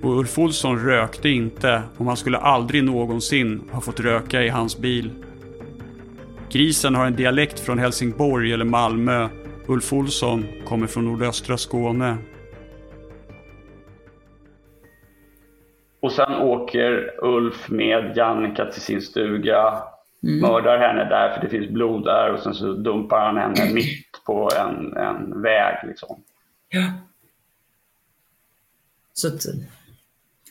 [0.03, 4.79] Och Ulf Olsson rökte inte och man skulle aldrig någonsin ha fått röka i hans
[4.79, 5.11] bil.
[6.51, 9.29] Grisen har en dialekt från Helsingborg eller Malmö.
[9.67, 12.17] Ulf Olsson kommer från nordöstra Skåne.
[16.01, 19.83] Och sen åker Ulf med Jannica till sin stuga,
[20.25, 20.41] Mm.
[20.41, 24.25] mördar henne där för det finns blod där och sen så dumpar han henne mitt
[24.27, 25.77] på en, en väg.
[25.89, 26.23] Liksom.
[26.69, 26.93] Ja.
[29.13, 29.31] Så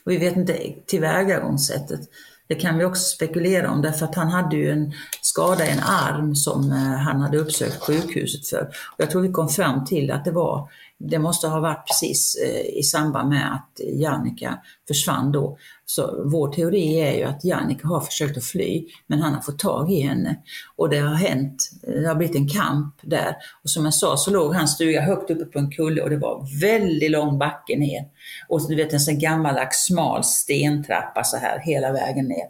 [0.04, 2.00] och vi vet inte tillvägagångssättet.
[2.48, 5.80] Det kan vi också spekulera om därför att han hade ju en skada i en
[5.80, 8.62] arm som eh, han hade uppsökt sjukhuset för.
[8.62, 10.68] Och jag tror vi kom fram till att det var,
[11.10, 15.58] det måste ha varit precis eh, i samband med att Jannica försvann då.
[15.86, 19.58] Så vår teori är ju att Jannica har försökt att fly men han har fått
[19.58, 20.36] tag i henne.
[20.76, 23.36] Och det har hänt, eh, det har blivit en kamp där.
[23.62, 26.16] Och som jag sa så låg hans stuga högt uppe på en kulle och det
[26.16, 28.04] var väldigt lång backe ner.
[28.48, 32.46] Och du vet en sån gammaldags smal stentrappa så här hela vägen ner.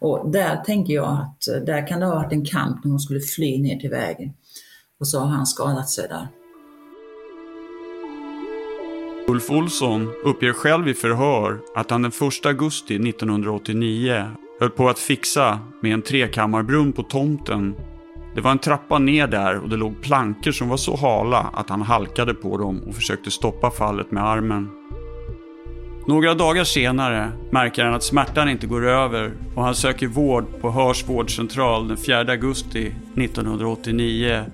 [0.00, 3.00] Och där tänker jag att eh, där kan det ha varit en kamp när hon
[3.00, 4.32] skulle fly ner till vägen.
[5.00, 6.28] Och så har han skadat sig där.
[9.30, 14.24] Ulf Olsson uppger själv i förhör att han den 1 augusti 1989
[14.60, 17.74] höll på att fixa med en trekammarbrunn på tomten.
[18.34, 21.70] Det var en trappa ner där och det låg plankor som var så hala att
[21.70, 24.70] han halkade på dem och försökte stoppa fallet med armen.
[26.06, 30.70] Några dagar senare märker han att smärtan inte går över och han söker vård på
[30.70, 34.44] Hörs vårdcentral den 4 augusti 1989.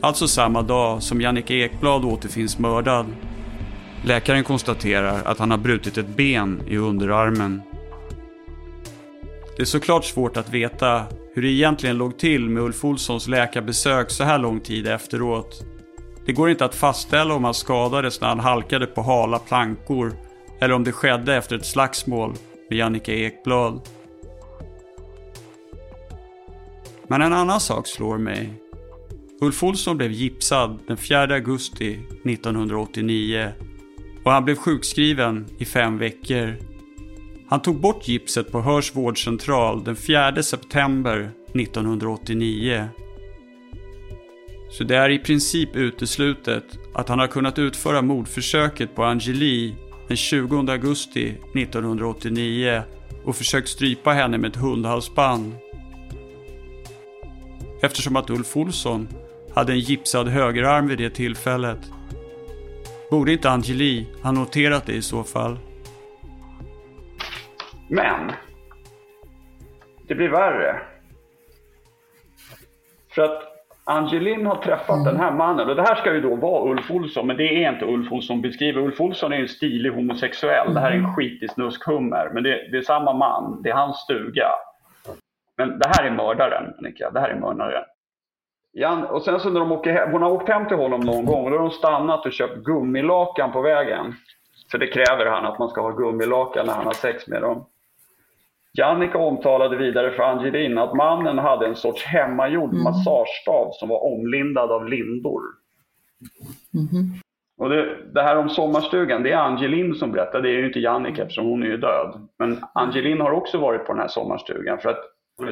[0.00, 3.06] Alltså samma dag som Jannica Ekblad återfinns mördad.
[4.04, 7.62] Läkaren konstaterar att han har brutit ett ben i underarmen.
[9.56, 14.10] Det är såklart svårt att veta hur det egentligen låg till med Ulf Olssons läkarbesök
[14.10, 15.64] så här lång tid efteråt.
[16.26, 20.16] Det går inte att fastställa om han skadades när han halkade på hala plankor
[20.60, 22.34] eller om det skedde efter ett slagsmål
[22.70, 23.80] med Jannica Ekblad.
[27.08, 28.52] Men en annan sak slår mig.
[29.40, 33.52] Ulf Olsson blev gipsad den 4 augusti 1989
[34.24, 36.56] och han blev sjukskriven i fem veckor.
[37.48, 42.88] Han tog bort gipset på Hörs vårdcentral den 4 september 1989.
[44.70, 46.64] Så det är i princip uteslutet
[46.94, 49.74] att han har kunnat utföra mordförsöket på Angeli
[50.08, 52.82] den 20 augusti 1989
[53.24, 55.54] och försökt strypa henne med ett hundhalsband.
[57.82, 59.08] Eftersom att Ulf Olsson
[59.54, 61.78] hade en gipsad högerarm vid det tillfället.
[63.12, 65.58] Borde inte Angeli ha noterat det i så fall?
[67.88, 68.32] Men
[70.08, 70.80] det blir värre.
[73.14, 73.42] För att
[73.84, 75.04] Angelin har träffat mm.
[75.04, 77.72] den här mannen och det här ska ju då vara Ulf Olsson men det är
[77.72, 78.80] inte Ulf Olsson beskriver.
[78.80, 80.66] Ulf Olsson är en stilig homosexuell.
[80.66, 80.74] Mm.
[80.74, 81.14] Det här är en mm.
[81.14, 83.62] skitig snuskhummer men det, det, är samma man.
[83.62, 84.48] Det är hans stuga.
[85.56, 87.10] Men det här är mördaren, Annika.
[87.10, 87.84] Det här är mördaren.
[88.72, 91.26] Jan, och sen så när de åker hem, hon har åkt hem till honom någon
[91.26, 94.14] gång och då har de stannat och köpt gummilakan på vägen.
[94.70, 97.66] För det kräver han att man ska ha gummilakan när han har sex med dem.
[98.78, 102.82] Jannica omtalade vidare för Angelin att mannen hade en sorts hemmagjord mm.
[102.82, 105.42] massagestav som var omlindad av lindor.
[106.74, 107.12] Mm.
[107.58, 110.80] Och det, det, här om sommarstugan, det är Angelin som berättar, det är ju inte
[110.80, 112.28] Jannica eftersom hon är ju död.
[112.38, 115.04] Men Angelin har också varit på den här sommarstugan för att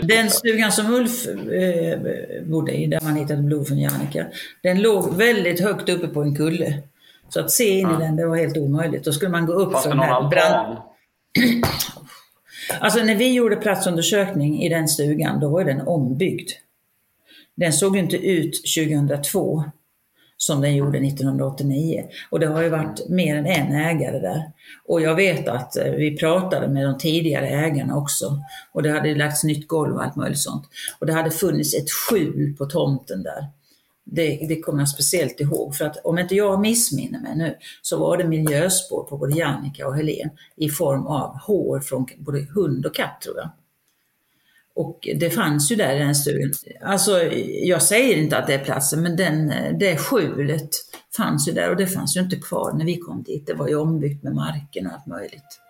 [0.03, 2.01] den stugan som Ulf eh,
[2.45, 4.27] bodde i, där man hittade blod från Jannica,
[4.63, 6.83] den låg väldigt högt uppe på en kulle.
[7.29, 9.05] Så att se in i den, det var helt omöjligt.
[9.05, 10.79] Då skulle man gå upp Fast för den här brand...
[12.81, 16.51] Alltså när vi gjorde platsundersökning i den stugan, då var den ombyggd.
[17.55, 19.65] Den såg inte ut 2002
[20.43, 22.05] som den gjorde 1989.
[22.31, 24.43] Och det har ju varit mer än en ägare där.
[24.87, 28.39] Och jag vet att eh, vi pratade med de tidigare ägarna också.
[28.73, 30.65] Och det hade lagts nytt golv och allt möjligt sånt.
[30.99, 33.47] Och det hade funnits ett skjul på tomten där.
[34.05, 37.99] Det, det kommer jag speciellt ihåg, för att om inte jag missminner mig nu så
[37.99, 42.87] var det miljöspår på både Jannica och Helen i form av hår från både hund
[42.87, 43.51] och katt tror jag.
[44.75, 46.53] Och det fanns ju där i den stugan.
[46.83, 47.23] Alltså,
[47.65, 50.71] jag säger inte att det är platsen, men den, det skjulet
[51.17, 53.47] fanns ju där och det fanns ju inte kvar när vi kom dit.
[53.47, 55.61] Det var ju ombyggt med marken och allt möjligt.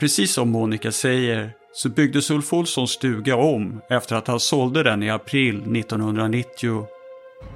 [0.00, 5.02] Precis som Monica säger så byggdes Ulf Olssons stuga om efter att han sålde den
[5.02, 6.86] i april 1990.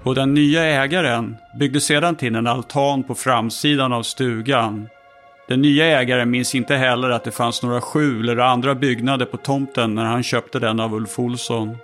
[0.02, 4.88] Och den nya ägaren byggde sedan till en altan på framsidan av stugan.
[5.48, 9.36] Den nya ägaren minns inte heller att det fanns några skjul eller andra byggnader på
[9.36, 11.76] tomten när han köpte den av Ulf Olsson.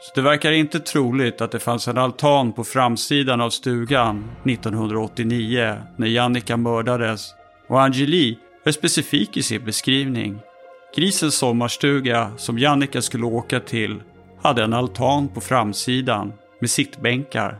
[0.00, 5.76] Så det verkar inte troligt att det fanns en altan på framsidan av stugan 1989
[5.96, 7.34] när Jannica mördades
[7.68, 10.38] och Angeli är specifik i sin beskrivning.
[10.96, 14.00] Grisens sommarstuga som Jannica skulle åka till
[14.42, 17.58] hade en altan på framsidan med sittbänkar.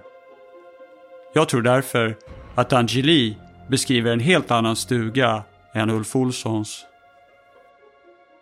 [1.35, 2.17] Jag tror därför
[2.55, 3.37] att Angeli
[3.69, 5.43] beskriver en helt annan stuga
[5.75, 6.87] än Ulf Olssons.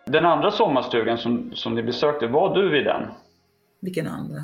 [0.05, 3.01] Den andra sommarstugan som, som ni besökte, var du vid den?
[3.81, 4.41] Vilken andra?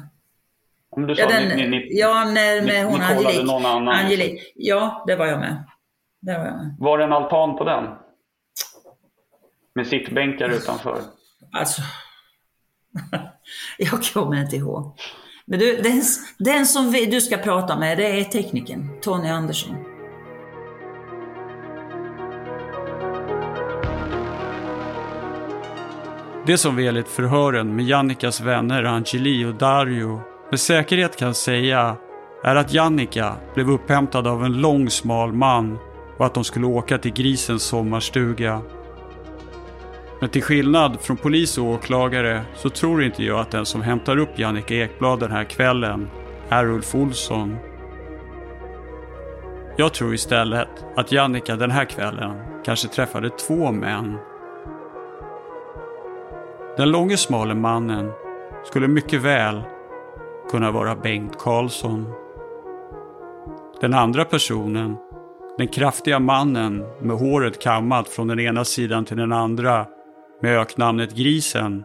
[0.89, 3.43] Om du sa, ja, den, ni, ni, ja, när, med ni, hon ni Angelique.
[3.43, 3.95] Någon annan.
[3.95, 4.43] Angelique.
[4.55, 5.63] Ja, det var jag med.
[6.21, 6.75] Där var jag med.
[6.79, 7.83] Var det en altan på den?
[9.75, 11.01] Med sittbänkar utanför?
[11.51, 11.81] Alltså,
[13.77, 14.97] jag kommer inte ihåg.
[15.45, 16.01] Men du, den,
[16.37, 19.75] den som vi, du ska prata med, det är tekniken, Tony Andersson.
[26.45, 31.97] Det som vi enligt förhören med Jannikas vänner Angeli och Dario med säkerhet kan säga
[32.43, 35.77] är att Jannika blev upphämtad av en lång smal man
[36.17, 38.61] och att de skulle åka till grisens sommarstuga.
[40.23, 44.17] Men till skillnad från polis och åklagare så tror inte jag att den som hämtar
[44.17, 46.09] upp Jannica Ekblad den här kvällen
[46.49, 47.57] är Ulf Olsson.
[49.77, 54.17] Jag tror istället att Jannica den här kvällen kanske träffade två män.
[56.77, 58.11] Den långe smale mannen
[58.65, 59.61] skulle mycket väl
[60.51, 62.13] kunna vara Bengt Karlsson.
[63.81, 64.97] Den andra personen
[65.57, 69.85] den kraftiga mannen med håret kammat från den ena sidan till den andra
[70.43, 71.83] med öknamnet Grisen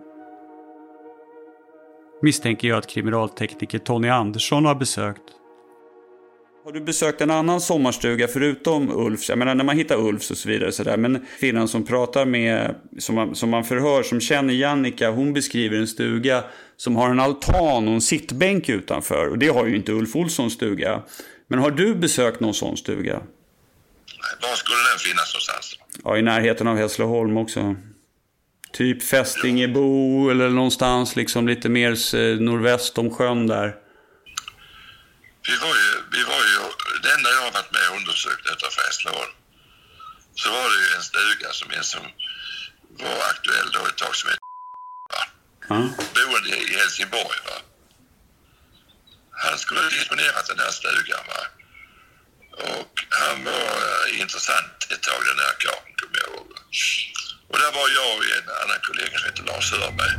[2.22, 5.22] misstänker jag att kriminaltekniker Tony Andersson har besökt.
[6.64, 9.28] Har du besökt en annan sommarstuga förutom Ulfs?
[9.28, 10.72] Jag menar när man hittar Ulfs och så vidare.
[10.72, 10.96] Så där.
[10.96, 15.76] Men kvinnan som pratar med, som man, som man förhör, som känner Jannica, hon beskriver
[15.76, 16.44] en stuga
[16.76, 19.28] som har en altan och en sittbänk utanför.
[19.28, 21.02] Och det har ju inte Ulf Olssons stuga.
[21.48, 23.22] Men har du besökt någon sån stuga?
[24.42, 25.78] Var skulle den finnas någonstans?
[26.04, 27.76] Ja, i närheten av Hässleholm också.
[28.72, 31.90] Typ Fästingebo eller någonstans liksom lite mer
[32.40, 33.74] nordväst om sjön där.
[35.48, 36.58] Vi var ju, vi var ju,
[37.02, 39.32] det enda jag har varit med och undersökt utanför Hässleholm,
[40.34, 42.02] så var det ju en stuga som, är som
[43.02, 44.40] var aktuell då ett tag som hette
[45.68, 45.76] Ja.
[46.14, 47.38] boende i Helsingborg.
[47.46, 47.56] Va?
[49.30, 51.24] Han skulle ha disponerat den här stugan.
[51.32, 51.42] Va?
[52.74, 56.46] Och han var eh, intressant ett tag den här karln, kommer jag ihåg.
[56.54, 56.60] va.
[57.50, 60.16] Och där var jag och en annan kollega som hette Lars Hörberg.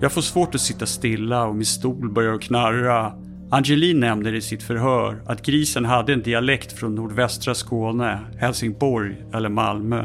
[0.00, 3.12] Jag får svårt att sitta stilla och min stol börjar knarra.
[3.50, 8.10] Angeline nämner i sitt förhör att grisen hade en dialekt från nordvästra Skåne,
[8.40, 10.02] Helsingborg eller Malmö.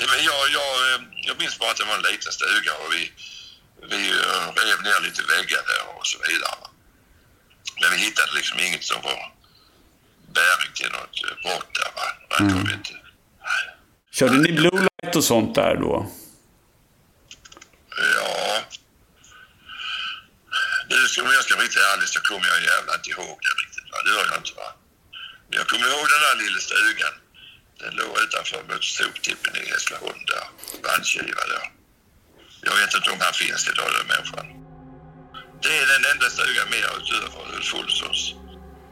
[0.00, 2.90] Ja, Men jag, jag, eh, jag minns bara att det var en liten stuga och
[2.96, 3.02] vi,
[3.92, 6.62] vi eh, rev ner lite väggar där och så vidare.
[7.80, 9.20] Men vi hittade liksom inget som var
[10.80, 11.90] till något brott där.
[11.96, 12.06] Va?
[12.28, 12.94] Det kom vi inte.
[14.10, 16.10] Körde ni blue light och sånt där då?
[18.16, 18.60] Ja.
[20.88, 23.54] Nu ska, om jag ska vara riktigt ärlig så kommer jag jävla inte ihåg det
[23.62, 23.88] riktigt.
[23.92, 23.98] Va?
[24.04, 24.54] Det gör jag inte.
[24.60, 24.68] Va?
[25.48, 27.14] Men jag kommer ihåg den där lilla stugan.
[27.80, 30.44] Den låg utanför mot soptippen i Hässleholm där.
[30.82, 31.64] Bandkiva där.
[32.62, 34.46] Jag vet inte om han finns idag den människan.
[35.62, 38.34] Det är den enda stugan mer utöver Ulf Olssons.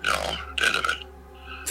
[0.03, 1.08] Ja, det är det väl.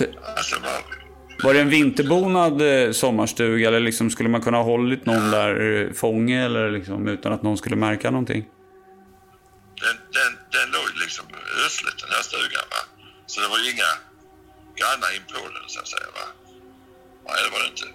[0.02, 0.98] Alltså, va?
[1.43, 5.82] Var det en vinterbonad eh, sommarstuga eller liksom skulle man kunna ha hållit någon där
[5.86, 8.45] eh, fånge eller liksom utan att någon skulle märka någonting?
[9.82, 11.26] Den, den, den låg liksom
[11.66, 12.82] ödsligt den här stugan va.
[13.26, 13.91] Så det var ju inga
[14.76, 16.26] grannar in på den så att säga va.
[17.26, 17.88] Nej, det var det inte.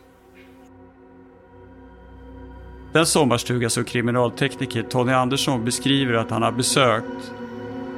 [2.93, 7.33] Den sommarstuga som kriminaltekniker Tony Andersson beskriver att han har besökt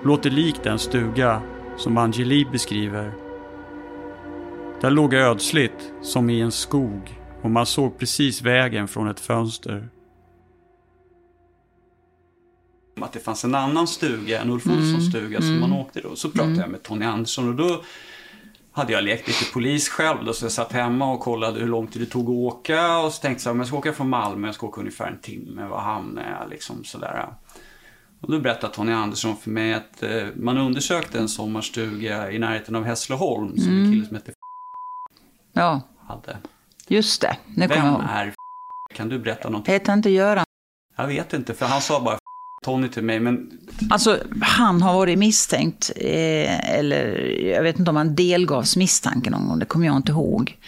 [0.04, 1.42] låter lik den stuga
[1.76, 3.23] som Angeli beskriver.
[4.80, 9.88] Där låg ödsligt som i en skog och man såg precis vägen från ett fönster.
[13.00, 16.16] Att det fanns en annan stuga, en Ulf Olssons stuga som man åkte då.
[16.16, 17.82] Så pratade jag med Tony Andersson och då
[18.72, 21.86] hade jag lekt lite polis själv då, så jag satt hemma och kollade hur lång
[21.86, 23.92] tid det tog att åka och så tänkte jag så här, men jag ska åka
[23.92, 27.26] från Malmö, jag ska åka ungefär en timme, var hamnar jag liksom sådär.
[28.20, 32.76] Och då berättade Tony Andersson för mig att eh, man undersökte en sommarstuga i närheten
[32.76, 34.32] av Hässleholm som en kille som hette
[35.56, 36.36] Ja, hade.
[36.88, 37.36] just det.
[37.54, 38.02] Nu kommer jag Vem ihåg.
[38.10, 38.34] är
[38.94, 39.72] Kan du berätta någonting?
[39.74, 40.44] Heter inte Göran?
[40.96, 42.18] Jag vet inte, för han sa bara
[42.64, 43.50] Tony till mig, men
[43.90, 47.18] Alltså, han har varit misstänkt, eh, eller
[47.54, 50.58] jag vet inte om han delgavs misstanke någon gång, det kommer jag inte ihåg.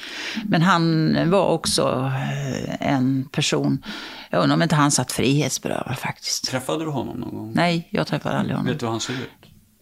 [0.44, 3.84] Men han var också eh, en person,
[4.30, 6.48] jag undrar om inte han satt frihetsberövad faktiskt.
[6.50, 7.52] träffade du honom någon gång?
[7.54, 8.72] Nej, jag träffade aldrig honom.
[8.72, 9.30] Vet du hur han ser ut?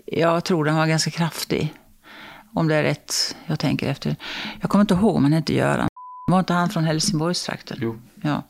[0.07, 1.75] Jag tror den var ganska kraftig.
[2.55, 4.17] Om det är rätt jag tänker efter.
[4.61, 5.89] Jag kommer inte ihåg om han hette Göran.
[6.31, 7.79] Var inte han från Helsingborgstrakten?
[7.81, 7.99] Jo.
[8.23, 8.43] Ja.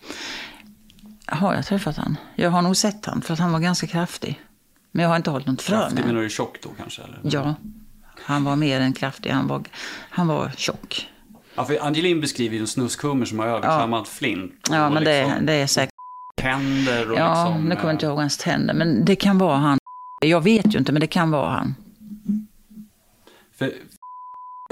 [1.27, 2.17] Har jag träffat han?
[2.35, 4.41] Jag har nog sett han, för att han var ganska kraftig.
[4.93, 7.03] Men jag har inte hållit något för Kraftig menar du tjock då kanske?
[7.03, 7.21] Eller?
[7.23, 7.55] Ja,
[8.23, 9.31] han var mer än kraftig.
[9.31, 9.63] Han var,
[10.11, 11.09] han var tjock.
[11.55, 14.69] Ja, för Angelin beskriver ju en snuskhummer som har överkammat flint.
[14.71, 15.91] Ja, men det, liksom det är säkert.
[16.37, 17.65] Tänder och Ja, liksom...
[17.69, 18.75] nu kommer jag inte eh, ihåg hans tänder.
[18.75, 19.79] Men det kan vara han.
[20.23, 21.75] Jag vet ju inte, men det kan vara han.
[23.59, 23.73] För,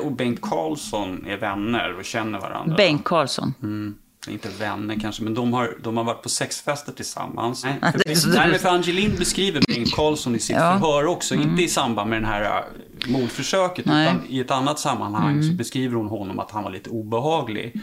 [0.03, 2.77] och Bengt Karlsson är vänner och känner varandra.
[2.77, 3.55] Bengt Karlsson.
[3.63, 3.95] Mm.
[4.29, 7.65] Inte vänner kanske, men de har, de har varit på sexfester tillsammans.
[7.65, 10.79] Nej, för, nej, men för Angelin beskriver Bengt Karlsson i sitt Ja.
[10.81, 11.35] förhör också.
[11.35, 14.07] Inte i samband med det här äh, mordförsöket, Nej.
[14.07, 17.81] utan i ett annat sammanhang så beskriver hon honom att han var lite obehaglig.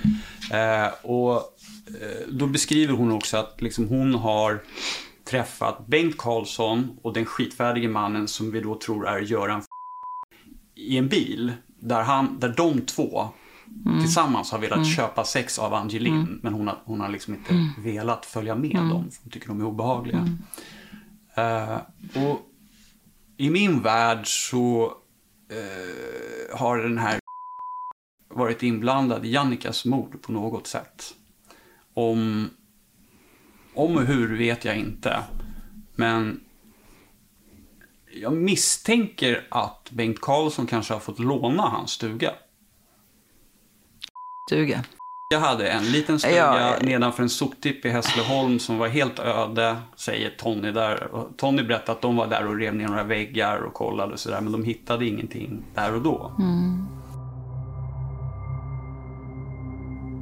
[0.52, 4.62] Eh, och eh, då beskriver hon också att liksom, hon har
[5.30, 9.62] träffat Bengt Karlsson och den skitfärdige mannen som vi då tror är Göran
[10.76, 11.52] i en bil.
[11.80, 13.30] Där, han, där de två
[14.02, 16.40] tillsammans har velat köpa sex av Angelin.
[16.44, 19.12] Men hon har, hon har liksom inte velat följa med dem.
[19.12, 20.28] För hon tycker de är obehagliga.
[21.36, 21.78] Eh,
[22.24, 22.40] och
[23.38, 24.94] i min värld så
[25.50, 27.20] eh, har den här
[28.30, 31.14] varit inblandad i Jannikas mord på något sätt.
[31.94, 32.50] Om,
[33.74, 35.24] om och hur vet jag inte.
[35.96, 36.40] Men
[38.14, 42.32] jag misstänker att Bengt Karlsson kanske har fått låna hans stuga.
[44.50, 44.84] Stuga.
[45.32, 46.76] Jag hade en liten stuga ja.
[46.82, 51.04] nedanför en soptipp i Hässleholm som var helt öde, säger Tony där.
[51.04, 54.20] Och Tony berättade att de var där och rev ner några väggar och kollade och
[54.20, 56.36] sådär, men de hittade ingenting där och då.
[56.40, 56.99] Mm.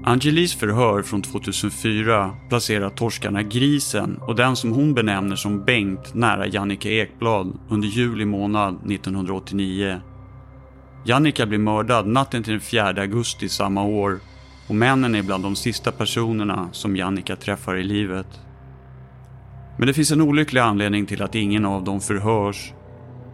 [0.07, 6.47] Angelis förhör från 2004 placerar torskarna Grisen och den som hon benämner som Bengt nära
[6.47, 10.01] Jannike Ekblad under juli månad 1989.
[11.05, 14.19] Jannica blir mördad natten till den 4 augusti samma år
[14.67, 18.27] och männen är bland de sista personerna som Jannica träffar i livet.
[19.77, 22.73] Men det finns en olycklig anledning till att ingen av dem förhörs.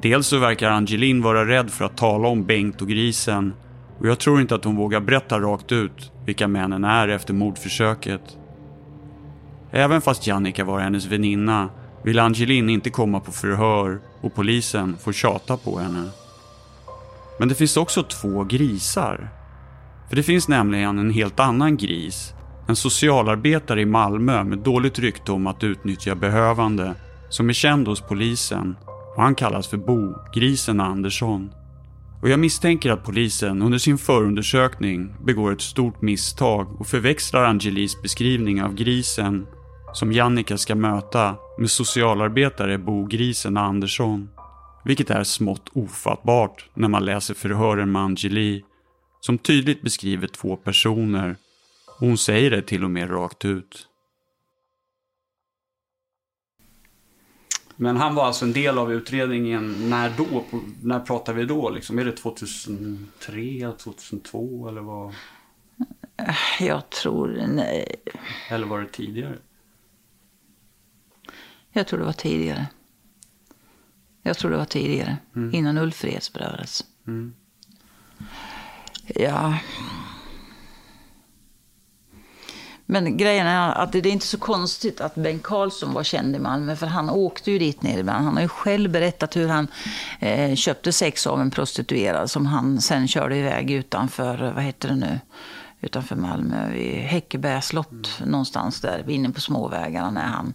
[0.02, 3.54] Dels så verkar Angelin vara rädd för att tala om Bengt och grisen
[4.00, 8.38] och jag tror inte att hon vågar berätta rakt ut vilka männen är efter mordförsöket.
[9.72, 11.70] Även fast Jannica var hennes väninna
[12.04, 16.10] vill Angelin inte komma på förhör och polisen får tjata på henne.
[17.40, 19.30] Men det finns också två grisar.
[20.10, 22.34] För det finns nämligen en helt annan gris.
[22.68, 26.96] En socialarbetare i Malmö med dåligt rykte om att utnyttja behövande
[27.30, 28.76] som är känd hos polisen
[29.16, 31.52] och han kallas för Bo, grisen Andersson.
[32.24, 38.02] Och jag misstänker att polisen under sin förundersökning begår ett stort misstag och förväxlar Angelis
[38.02, 39.48] beskrivning av grisen
[39.94, 44.30] som Jannica ska möta med socialarbetare Bo Grisen Andersson.
[44.86, 48.64] Vilket är smått ofattbart när man läser förhören med Angeli
[49.20, 51.36] som tydligt beskriver två personer
[52.00, 53.88] och hon säger det till och med rakt ut.
[57.76, 59.90] Men han var alltså en del av utredningen.
[59.90, 60.44] När då?
[60.82, 61.70] När pratar vi då?
[61.70, 62.00] Liksom?
[62.00, 65.14] Är det 2003, 2002 eller vad?
[66.60, 67.96] Jag tror nej.
[68.50, 69.38] Eller var det tidigare?
[71.72, 72.68] Jag tror det var tidigare.
[74.22, 75.18] Jag tror det var tidigare.
[75.36, 75.54] Mm.
[75.54, 76.84] Innan Ulf frihetsberövades.
[77.08, 77.34] Mm.
[79.08, 79.58] Ja.
[82.94, 86.40] Men grejen är att det är inte så konstigt att Bengt Karlsson var känd i
[86.40, 88.26] Malmö, för han åkte ju dit ner ibland.
[88.26, 89.68] Han har ju själv berättat hur han
[90.20, 94.96] eh, köpte sex av en prostituerad som han sen körde iväg utanför, vad heter det
[94.96, 95.20] nu,
[95.82, 98.32] utanför Malmö, vid Häckeberga slott, mm.
[98.32, 100.54] någonstans där, inne på småvägarna när han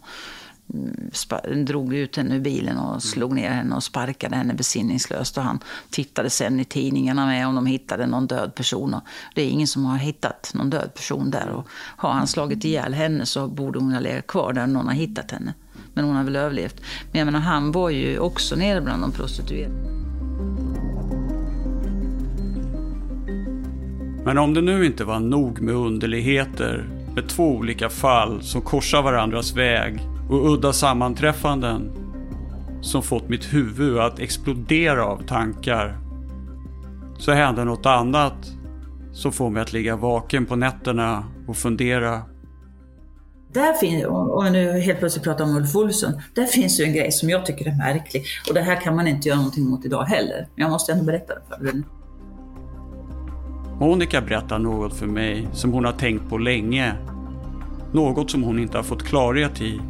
[1.66, 5.36] drog ut henne ur bilen och slog ner henne och sparkade henne besinningslöst.
[5.38, 5.58] Och han
[5.90, 8.94] tittade sen i tidningarna med om de hittade någon död person.
[8.94, 9.02] Och
[9.34, 11.48] det är ingen som har hittat någon död person där.
[11.48, 14.94] Och har han slagit ihjäl henne så borde hon ha legat kvar där någon har
[14.94, 15.54] hittat henne.
[15.94, 16.80] Men hon har väl överlevt.
[17.12, 19.74] Men jag menar, han var ju också nere bland de prostituerade.
[24.24, 29.02] Men om det nu inte var nog med underligheter med två olika fall som korsar
[29.02, 31.92] varandras väg och udda sammanträffanden
[32.80, 35.98] som fått mitt huvud att explodera av tankar.
[37.18, 38.52] Så händer något annat
[39.12, 42.22] som får mig att ligga vaken på nätterna och fundera.
[43.52, 47.12] Där finns, jag nu helt plötsligt pratar om Ulf Olsson, där finns ju en grej
[47.12, 48.24] som jag tycker är märklig.
[48.48, 50.48] Och det här kan man inte göra någonting mot idag heller.
[50.54, 51.82] Men jag måste ändå berätta det för dig.
[53.80, 56.94] Monica berättar något för mig som hon har tänkt på länge.
[57.92, 59.80] Något som hon inte har fått klarhet i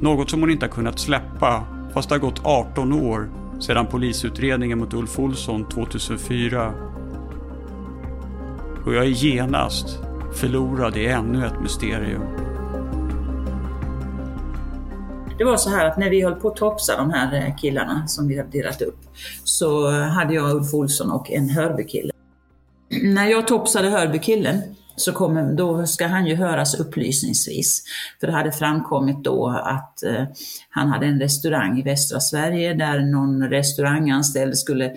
[0.00, 3.30] något som hon inte har kunnat släppa fast det har gått 18 år
[3.60, 6.74] sedan polisutredningen mot Ulf Olsson 2004.
[8.86, 9.98] Och jag är genast
[10.34, 12.22] förlorad i ännu ett mysterium.
[15.38, 18.06] Det var så här att när vi höll på att topsa de här eh, killarna
[18.06, 18.98] som vi hade delat upp
[19.44, 22.12] så eh, hade jag Ulf Olsson och en Hörbykille.
[23.02, 24.62] När jag topsade Hörbykillen
[24.96, 27.82] så kommer, då ska han ju höras upplysningsvis.
[28.20, 30.24] För det hade framkommit då att eh,
[30.70, 34.92] han hade en restaurang i västra Sverige där någon restauranganställd skulle,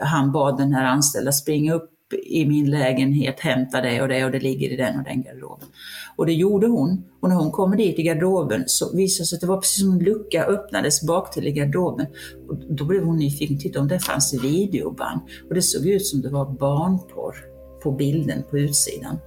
[0.00, 1.90] han bad den här anställda springa upp
[2.26, 5.68] i min lägenhet, hämta det och det och det ligger i den och den garderoben.
[6.16, 7.04] Och det gjorde hon.
[7.20, 9.80] Och när hon kommer dit i garderoben så visade det sig att det var precis
[9.80, 12.06] som en lucka öppnades bak till i garderoben.
[12.48, 15.20] Och då blev hon nyfiken, titta om det fanns videoband.
[15.48, 17.50] Och det såg ut som det var barnporr
[17.82, 19.18] på bilden på utsidan.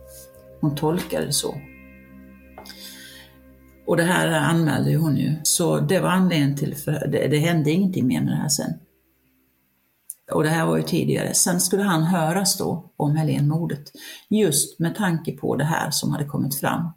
[0.62, 1.56] Hon tolkade det så.
[3.88, 5.36] Och det här anmälde hon ju.
[5.44, 8.74] Så det var anledningen till, för det, det hände ingenting mer med det här sen.
[10.32, 11.34] Och det här var ju tidigare.
[11.34, 13.92] Sen skulle han höras då om Helénmordet.
[14.30, 16.92] Just med tanke på det här som hade kommit fram.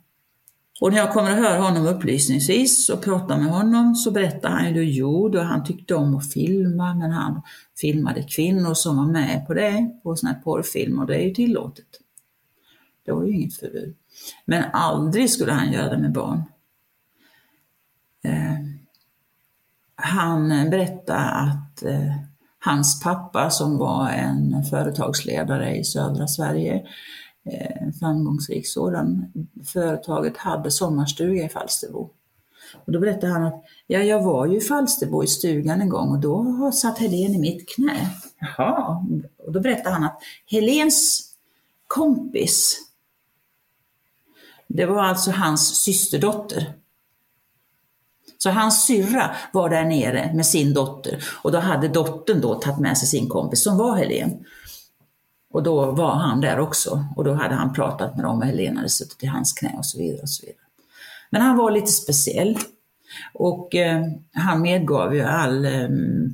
[0.81, 4.75] Och när jag kommer att höra honom upplysningsvis och prata med honom så berättar han
[4.75, 7.43] ju jo, då han tyckte om att filma, men han
[7.81, 11.35] filmade kvinnor som var med på det, på sådana här porrfilmer, och det är ju
[11.35, 11.87] tillåtet.
[13.07, 13.97] Det var ju inget förbud.
[14.45, 16.43] Men aldrig skulle han göra det med barn.
[18.25, 18.57] Eh,
[19.97, 22.17] han berättade att eh,
[22.59, 26.87] hans pappa som var en företagsledare i södra Sverige
[27.47, 29.33] eh, framgångsrik sådan.
[29.65, 32.11] Företaget hade sommarstuga i Falsterbo.
[32.87, 36.09] Och då berättade han att ja, jag var ju i Falsterbo i stugan en gång
[36.09, 38.11] och då satt Helen i mitt knä.
[38.41, 39.07] Jaha.
[39.47, 41.31] Och då berättade han att Helens
[41.87, 42.79] kompis,
[44.67, 46.73] det var alltså hans systerdotter.
[48.39, 52.81] Så hans syrra var där nere med sin dotter och då hade dottern då tagit
[52.81, 54.45] med sig sin kompis som var Helen.
[55.57, 58.77] Och då var han där också och då hade han pratat med dem och Helena
[58.77, 60.23] hade suttit i hans knä och så vidare.
[60.23, 60.61] Och så vidare.
[61.31, 62.59] Men han var lite speciell.
[63.35, 65.89] Och eh, han medgav ju all eh,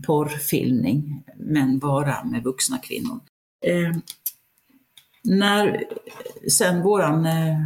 [0.07, 3.21] porrfilmning, men bara med vuxna kvinnor.
[3.65, 3.97] Eh,
[5.25, 5.85] när
[6.51, 7.59] sen våran eh,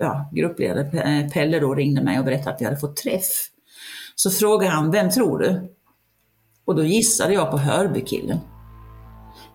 [0.00, 3.50] ja, gruppledare eh, Pelle då ringde mig och berättade att vi hade fått träff,
[4.14, 5.74] så frågade han, vem tror du?
[6.64, 8.38] Och då gissade jag på Hörbykillen.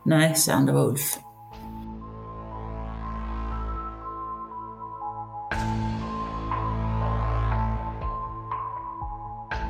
[0.04, 1.18] Nej, sa han, det var Ulf.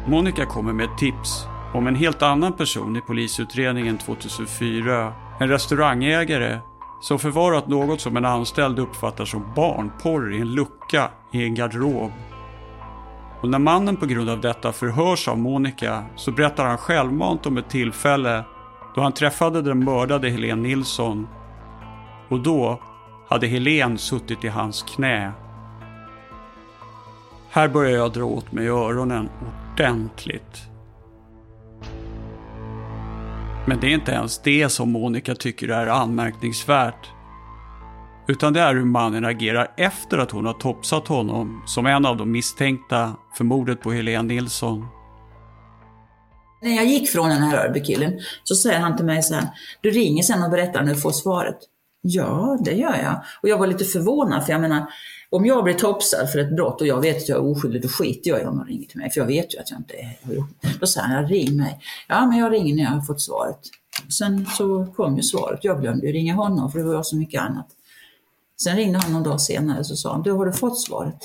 [0.07, 5.13] Monica kommer med ett tips om en helt annan person i polisutredningen 2004.
[5.39, 6.59] En restaurangägare
[7.01, 12.11] som förvarat något som en anställd uppfattar som barnporr i en lucka i en garderob.
[13.41, 17.57] Och när mannen på grund av detta förhörs av Monica så berättar han självmant om
[17.57, 18.43] ett tillfälle
[18.95, 21.27] då han träffade den mördade Helen Nilsson.
[22.29, 22.81] Och då
[23.29, 25.31] hade Helen suttit i hans knä.
[27.49, 29.29] Här börjar jag dra åt mig öronen
[29.73, 30.61] ordentligt.
[33.65, 37.09] Men det är inte ens det som Monica tycker är anmärkningsvärt.
[38.27, 42.17] Utan det är hur mannen agerar efter att hon har topsat honom som en av
[42.17, 44.87] de misstänkta för mordet på Helene Nilsson.
[46.61, 49.47] När jag gick från den här Örby-killen så säger han till mig så här,
[49.81, 51.57] du ringer sen och berättar när du får svaret.
[52.01, 53.23] Ja, det gör jag.
[53.41, 54.85] Och jag var lite förvånad för jag menar,
[55.29, 57.87] om jag blir topsad för ett brott och jag vet att jag är oskyldig, då
[57.87, 59.11] skiter jag i om de ringer till mig.
[59.11, 61.79] För jag vet ju att jag inte är gjort Då säger han, ring mig.
[62.07, 63.59] Ja, men jag ringer när jag har fått svaret.
[64.09, 65.59] Sen så kom ju svaret.
[65.63, 67.67] Jag glömde ju ringa honom för det var så mycket annat.
[68.63, 71.19] Sen ringde han någon dag senare och så sa han, du har du fått svaret?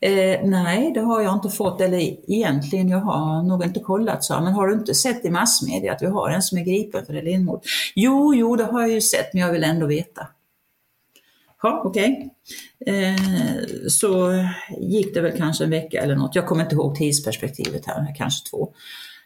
[0.00, 1.80] Eh, nej, det har jag inte fått.
[1.80, 1.98] Eller
[2.30, 6.02] egentligen, jag har nog inte kollat, så Men har du inte sett i massmedia att
[6.02, 7.62] vi har en som är gripen för Helénmord?
[7.94, 10.26] Jo, jo, det har jag ju sett, men jag vill ändå veta.
[11.62, 12.30] Ja, okej.
[12.80, 12.94] Okay.
[12.94, 13.16] Eh,
[13.88, 14.32] så
[14.80, 16.34] gick det väl kanske en vecka eller något.
[16.34, 18.72] Jag kommer inte ihåg tidsperspektivet här, kanske två.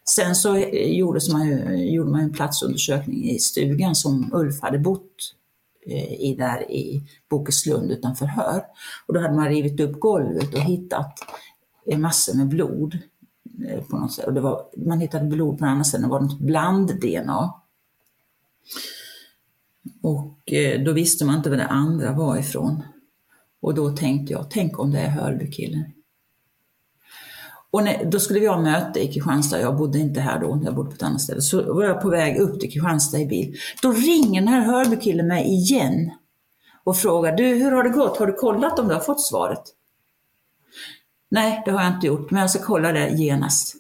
[0.08, 5.34] Sen så gjordes man ju, gjorde man en platsundersökning i stugan som Ulf hade bott
[5.86, 8.64] Eh, i där i Bokeslund utanför Hör.
[9.06, 11.18] Och då hade man rivit upp golvet och hittat
[11.96, 12.98] massor med blod.
[13.68, 14.26] Eh, på något sätt.
[14.26, 17.54] Och det var, man hittade blod på andra sidan, det var något bland-DNA.
[20.02, 22.82] Och eh, då visste man inte vad det andra var ifrån.
[23.60, 25.84] Och då tänkte jag, tänk om det är Hörbykillen.
[27.70, 30.74] Och när, då skulle vi ha möte i Kristianstad, jag bodde inte här då, jag
[30.74, 31.40] bodde på ett annat ställe.
[31.40, 33.56] Så var jag på väg upp till Kristianstad i bil.
[33.82, 36.10] Då ringer den här Hörbykillen mig igen
[36.84, 38.18] och frågar, du hur har det gått?
[38.18, 39.62] Har du kollat om du har fått svaret?
[41.28, 43.74] Nej, det har jag inte gjort, men jag ska kolla det genast.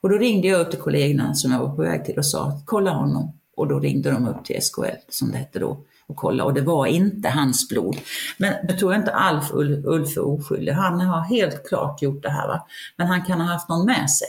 [0.00, 2.60] Och då ringde jag upp till kollegorna som jag var på väg till och sa,
[2.64, 3.32] kolla honom.
[3.56, 5.78] Och då ringde de upp till SKL, som det hette då,
[6.08, 7.96] och kolla och det var inte hans blod.
[8.38, 10.72] Men jag tror inte Alf Ulf är oskyldig.
[10.72, 12.48] Han har helt klart gjort det här.
[12.48, 12.66] Va?
[12.96, 14.28] Men han kan ha haft någon med sig.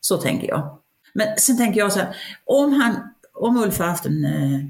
[0.00, 0.78] Så tänker jag.
[1.12, 2.96] Men sen tänker jag så här, om, han,
[3.34, 4.60] om Ulf har haft en eh,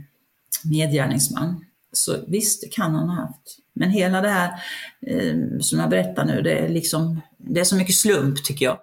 [0.64, 3.58] medgärningsman, så visst, kan han ha haft.
[3.72, 4.62] Men hela det här
[5.06, 8.78] eh, som jag berättar nu, det är, liksom, det är så mycket slump tycker jag.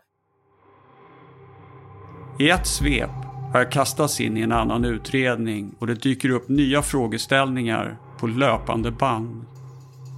[2.39, 6.49] I ett svep har jag kastats in i en annan utredning och det dyker upp
[6.49, 9.45] nya frågeställningar på löpande band.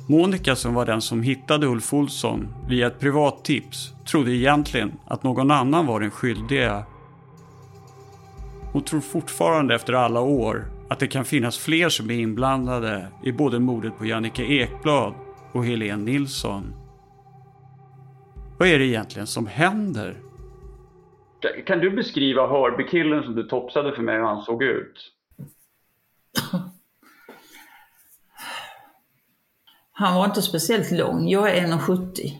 [0.09, 5.23] Monica som var den som hittade Ulf Olsson via ett privat tips trodde egentligen att
[5.23, 6.85] någon annan var den skyldiga.
[8.71, 13.31] Hon tror fortfarande efter alla år att det kan finnas fler som är inblandade i
[13.31, 15.13] både mordet på Jannica Ekblad
[15.51, 16.73] och Helene Nilsson.
[18.59, 20.17] Vad är det egentligen som händer?
[21.65, 25.11] Kan du beskriva Hörbykillen som du topsade för mig hur han såg ut?
[29.91, 31.29] Han var inte speciellt lång.
[31.29, 32.31] Jag är 1,70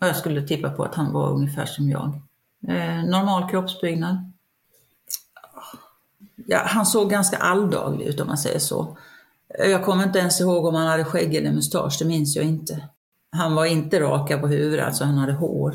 [0.00, 2.20] och jag skulle tippa på att han var ungefär som jag.
[2.68, 4.32] Eh, normal kroppsbyggnad.
[6.46, 8.98] Ja, han såg ganska alldaglig ut om man säger så.
[9.58, 12.88] Jag kommer inte ens ihåg om han hade skägg eller mustasch, det minns jag inte.
[13.32, 15.74] Han var inte raka på huvudet, alltså han hade hår.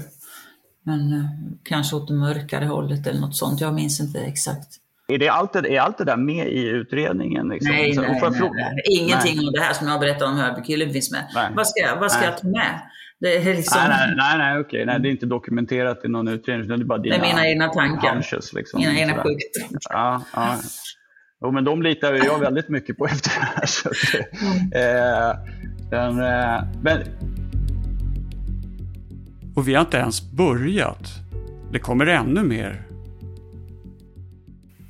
[0.85, 1.25] Men eh,
[1.63, 3.61] kanske åt det mörkare hållet eller något sånt.
[3.61, 4.67] Jag minns inte exakt.
[5.07, 7.47] Är, det allt, är allt det där med i utredningen?
[7.47, 7.71] Liksom?
[7.71, 8.83] Nej, Så- nej, nej, nej.
[8.89, 9.47] Ingenting Nej.
[9.47, 11.25] av det här som jag berättar om Hörbykillen finns med.
[11.35, 11.47] Nej.
[11.55, 12.81] Vad ska, jag- vad ska jag ta med?
[13.19, 13.81] Det är liksom...
[13.87, 14.85] Nej, nej, nej, nej, okej.
[14.85, 16.67] Nej, det är inte dokumenterat i någon utredning.
[16.67, 18.13] Det är bara dina Det är mina egna tankar.
[18.13, 20.55] hunches, liksom, Mina egna sjuka Ja, ja.
[21.41, 23.65] Jo, men de litar jag väldigt mycket på efter det här.
[23.65, 23.95] Så att,
[24.75, 25.39] eh,
[25.89, 26.97] den, eh, men
[29.55, 31.09] Och vi har inte ens börjat.
[31.71, 32.81] Det kommer ännu mer.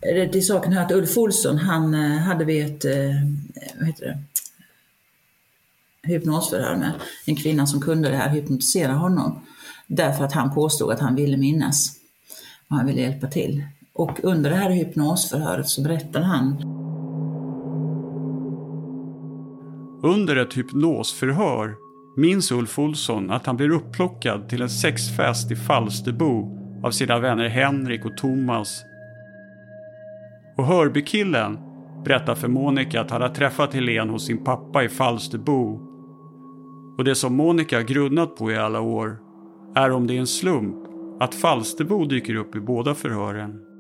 [0.02, 2.92] Det till saken hör att Ulf Olsson, han eh, hade vi ett, eh,
[3.80, 4.18] vad heter det,
[6.12, 6.92] hypnosförhör med
[7.26, 9.40] en kvinna som kunde det här, hypnotisera honom.
[9.88, 11.92] Därför att han påstod att han ville minnas.
[12.68, 13.64] Och han ville hjälpa till.
[13.94, 16.58] Och under det här hypnosförhöret så berättade han
[20.04, 21.85] Under ett hypnosförhör
[22.16, 27.48] minns Ulf Olsson att han blir upplockad till en sexfest i Falsterbo av sina vänner
[27.50, 28.84] Henrik och Thomas.
[30.58, 31.58] Och Hörbykillen
[32.06, 35.80] berättar för Monica att han har träffat Helen hos sin pappa i Falsterbo.
[36.98, 39.18] Och det som Monica grunnat på i alla år
[39.76, 40.76] är om det är en slump
[41.20, 43.75] att Falsterbo dyker upp i båda förhören.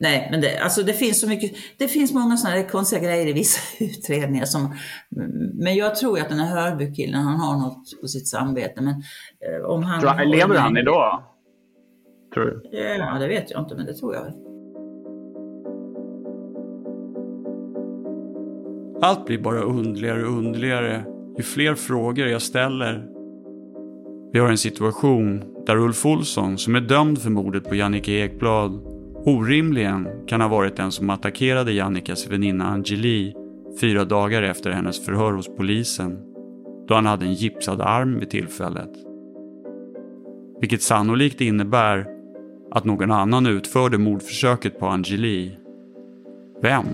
[0.00, 3.26] Nej, men det, alltså det finns så mycket, det finns många sådana här konstiga grejer
[3.26, 4.74] i vissa utredningar som,
[5.54, 8.80] men jag tror att den här Hörbykillen, han har något på sitt samvete.
[8.80, 10.00] Men eh, om han...
[10.00, 11.22] tror, lever han idag?
[12.34, 12.78] Tror du?
[12.78, 14.32] Ja, det vet jag inte, men det tror jag väl.
[19.02, 21.04] Allt blir bara underligare och underligare
[21.38, 23.08] ju fler frågor jag ställer.
[24.32, 28.80] Vi har en situation där Ulf Olsson, som är dömd för mordet på Jannike Ekblad,
[29.28, 33.34] orimligen kan ha varit den som attackerade Jannikas väninna Angeli
[33.80, 36.18] fyra dagar efter hennes förhör hos polisen,
[36.88, 38.92] då han hade en gipsad arm vid tillfället.
[40.60, 42.06] Vilket sannolikt innebär
[42.70, 45.56] att någon annan utförde mordförsöket på Angeli.
[46.62, 46.86] Vem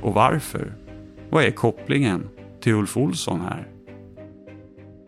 [0.00, 0.72] och varför?
[1.30, 2.28] Vad är kopplingen
[2.60, 3.68] till Ulf Olsson här?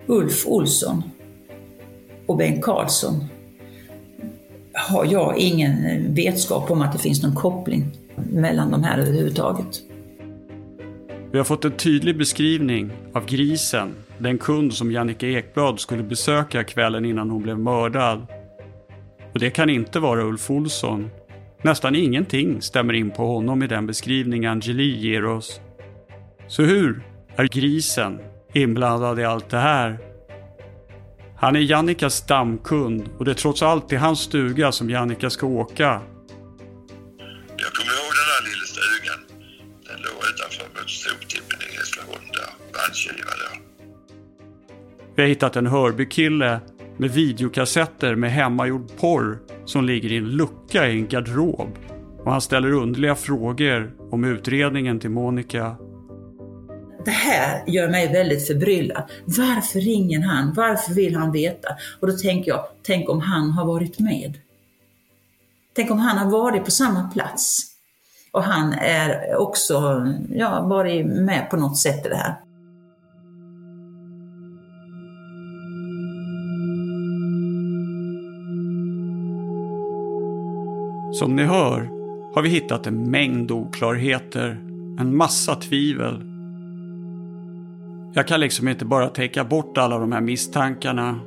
[0.06, 1.02] Ulf Olsson
[2.26, 3.24] och Bengt Karlsson
[4.74, 7.86] har jag ingen vetskap om att det finns någon koppling
[8.32, 9.80] mellan de här överhuvudtaget.
[11.32, 16.64] Vi har fått en tydlig beskrivning av grisen, den kund som Jannike Ekblad skulle besöka
[16.64, 18.26] kvällen innan hon blev mördad.
[19.32, 21.10] Och det kan inte vara Ulf Olsson.
[21.62, 25.60] Nästan ingenting stämmer in på honom i den beskrivning Angeli ger oss.
[26.48, 27.02] Så hur
[27.36, 28.18] är grisen
[28.52, 29.98] inblandad i allt det här?
[31.43, 35.47] Han är Jannikas stamkund och det är trots allt till hans stuga som Jannika ska
[35.47, 35.84] åka.
[37.57, 39.20] Jag kommer ihåg den där lilla stugan.
[39.86, 42.51] Den låg utanför mot soptippen i Hässleholm där.
[42.72, 43.61] Bandskiva då.
[45.14, 46.61] Vi har hittat en Hörbykille
[46.97, 51.78] med videokassetter med hemmagjord porr som ligger i en lucka i en garderob.
[52.24, 55.76] Och han ställer underliga frågor om utredningen till Monica.
[57.05, 59.03] Det här gör mig väldigt förbryllad.
[59.24, 60.53] Varför ringer han?
[60.57, 61.68] Varför vill han veta?
[62.00, 64.38] Och då tänker jag, tänk om han har varit med?
[65.74, 67.59] Tänk om han har varit på samma plats?
[68.32, 72.36] Och han är också, ja, varit med på något sätt i det här.
[81.12, 81.90] Som ni hör
[82.34, 84.50] har vi hittat en mängd oklarheter,
[85.00, 86.31] en massa tvivel.
[88.14, 91.20] Jag kan liksom inte bara täcka bort alla de här misstankarna,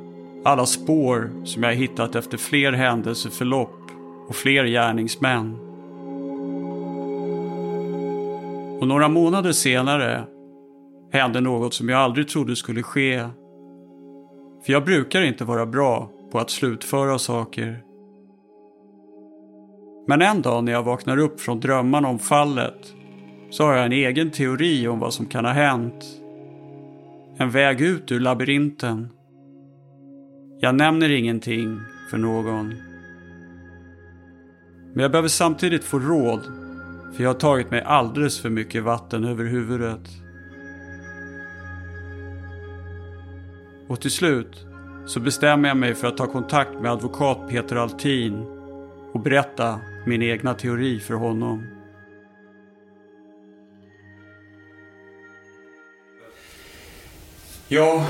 [0.43, 3.79] alla spår som jag hittat efter fler händelseförlopp
[4.27, 5.55] och fler gärningsmän.
[8.79, 10.23] Och några månader senare
[11.11, 13.19] hände något som jag aldrig trodde skulle ske.
[14.65, 17.81] För jag brukar inte vara bra på att slutföra saker.
[20.07, 22.93] Men en dag när jag vaknar upp från drömmarna om fallet
[23.49, 26.24] så har jag en egen teori om vad som kan ha hänt.
[27.38, 29.09] En väg ut ur labyrinten.
[30.59, 31.79] Jag nämner ingenting
[32.09, 32.67] för någon.
[34.93, 36.41] Men jag behöver samtidigt få råd
[37.15, 40.09] för jag har tagit mig alldeles för mycket vatten över huvudet.
[43.88, 44.65] Och till slut
[45.05, 48.45] så bestämmer jag mig för att ta kontakt med advokat Peter Altin
[49.13, 51.74] och berätta min egna teori för honom.
[57.68, 58.05] Ja,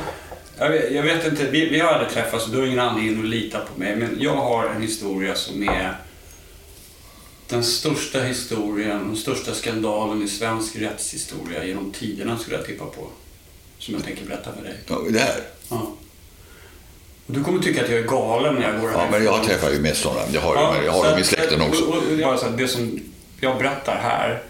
[0.58, 1.46] jag vet, jag vet inte.
[1.46, 3.96] Vi, vi har aldrig träffats och du har ingen anledning att lita på mig.
[3.96, 5.96] Men jag har en historia som är
[7.50, 13.08] den största historien, den största skandalen i svensk rättshistoria genom tiderna skulle jag tippa på.
[13.80, 14.76] Som jag tänker berätta för dig.
[14.88, 15.40] Ja, det här?
[15.70, 15.92] Ja.
[17.28, 19.12] Du kommer tycka att jag är galen när jag går Ja, här.
[19.12, 20.22] men jag träffar ju mest sådana.
[20.34, 21.84] Jag har, ju, jag har dem i släkten också.
[21.86, 23.00] och- och- att det som
[23.40, 24.44] jag berättar här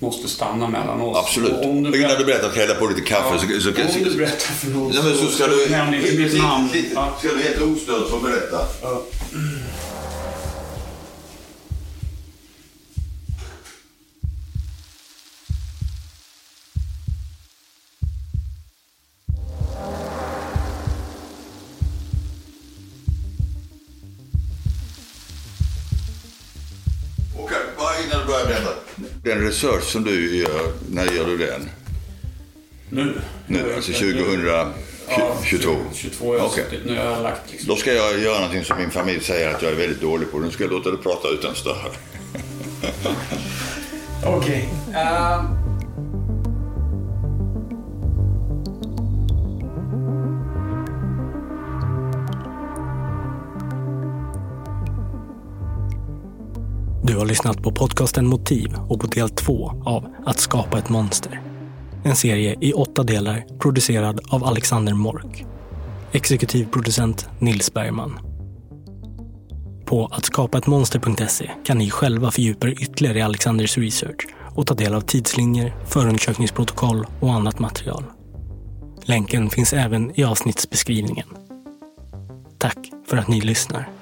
[0.00, 1.18] måste stanna mellan oss.
[1.18, 1.52] Absolut.
[1.52, 3.38] Och Om du berättar, du berättar, hälla på lite kaffe.
[3.38, 5.68] Så, så, så, om du berättar för någon Ja, men så ska du...
[5.70, 6.68] nämn inte mitt namn.
[7.18, 8.58] Ska du helt ostört få berätta?
[8.82, 9.89] Okej,
[29.50, 31.70] research som du gör, när gör du den?
[32.90, 33.20] Nu.
[33.46, 34.70] Nu, alltså 2022?
[35.08, 35.70] Ja, 22
[36.20, 36.64] har jag Okej.
[36.64, 36.86] suttit.
[36.86, 37.68] Nu har jag lagt liksom.
[37.68, 40.38] Då ska jag göra någonting som min familj säger att jag är väldigt dålig på.
[40.38, 41.90] Nu ska jag låta dig prata utan stör.
[44.26, 44.68] Okej.
[44.94, 45.59] Ehm.
[57.10, 61.40] Du har lyssnat på podcasten Motiv och på del två av Att skapa ett monster.
[62.04, 65.44] En serie i åtta delar producerad av Alexander Mork.
[66.12, 68.18] Exekutiv producent Nils Bergman.
[69.86, 75.00] På attskapaettmonster.se kan ni själva fördjupa er ytterligare i Alexanders research och ta del av
[75.00, 78.04] tidslinjer, förundersökningsprotokoll och annat material.
[79.02, 81.26] Länken finns även i avsnittsbeskrivningen.
[82.58, 83.99] Tack för att ni lyssnar.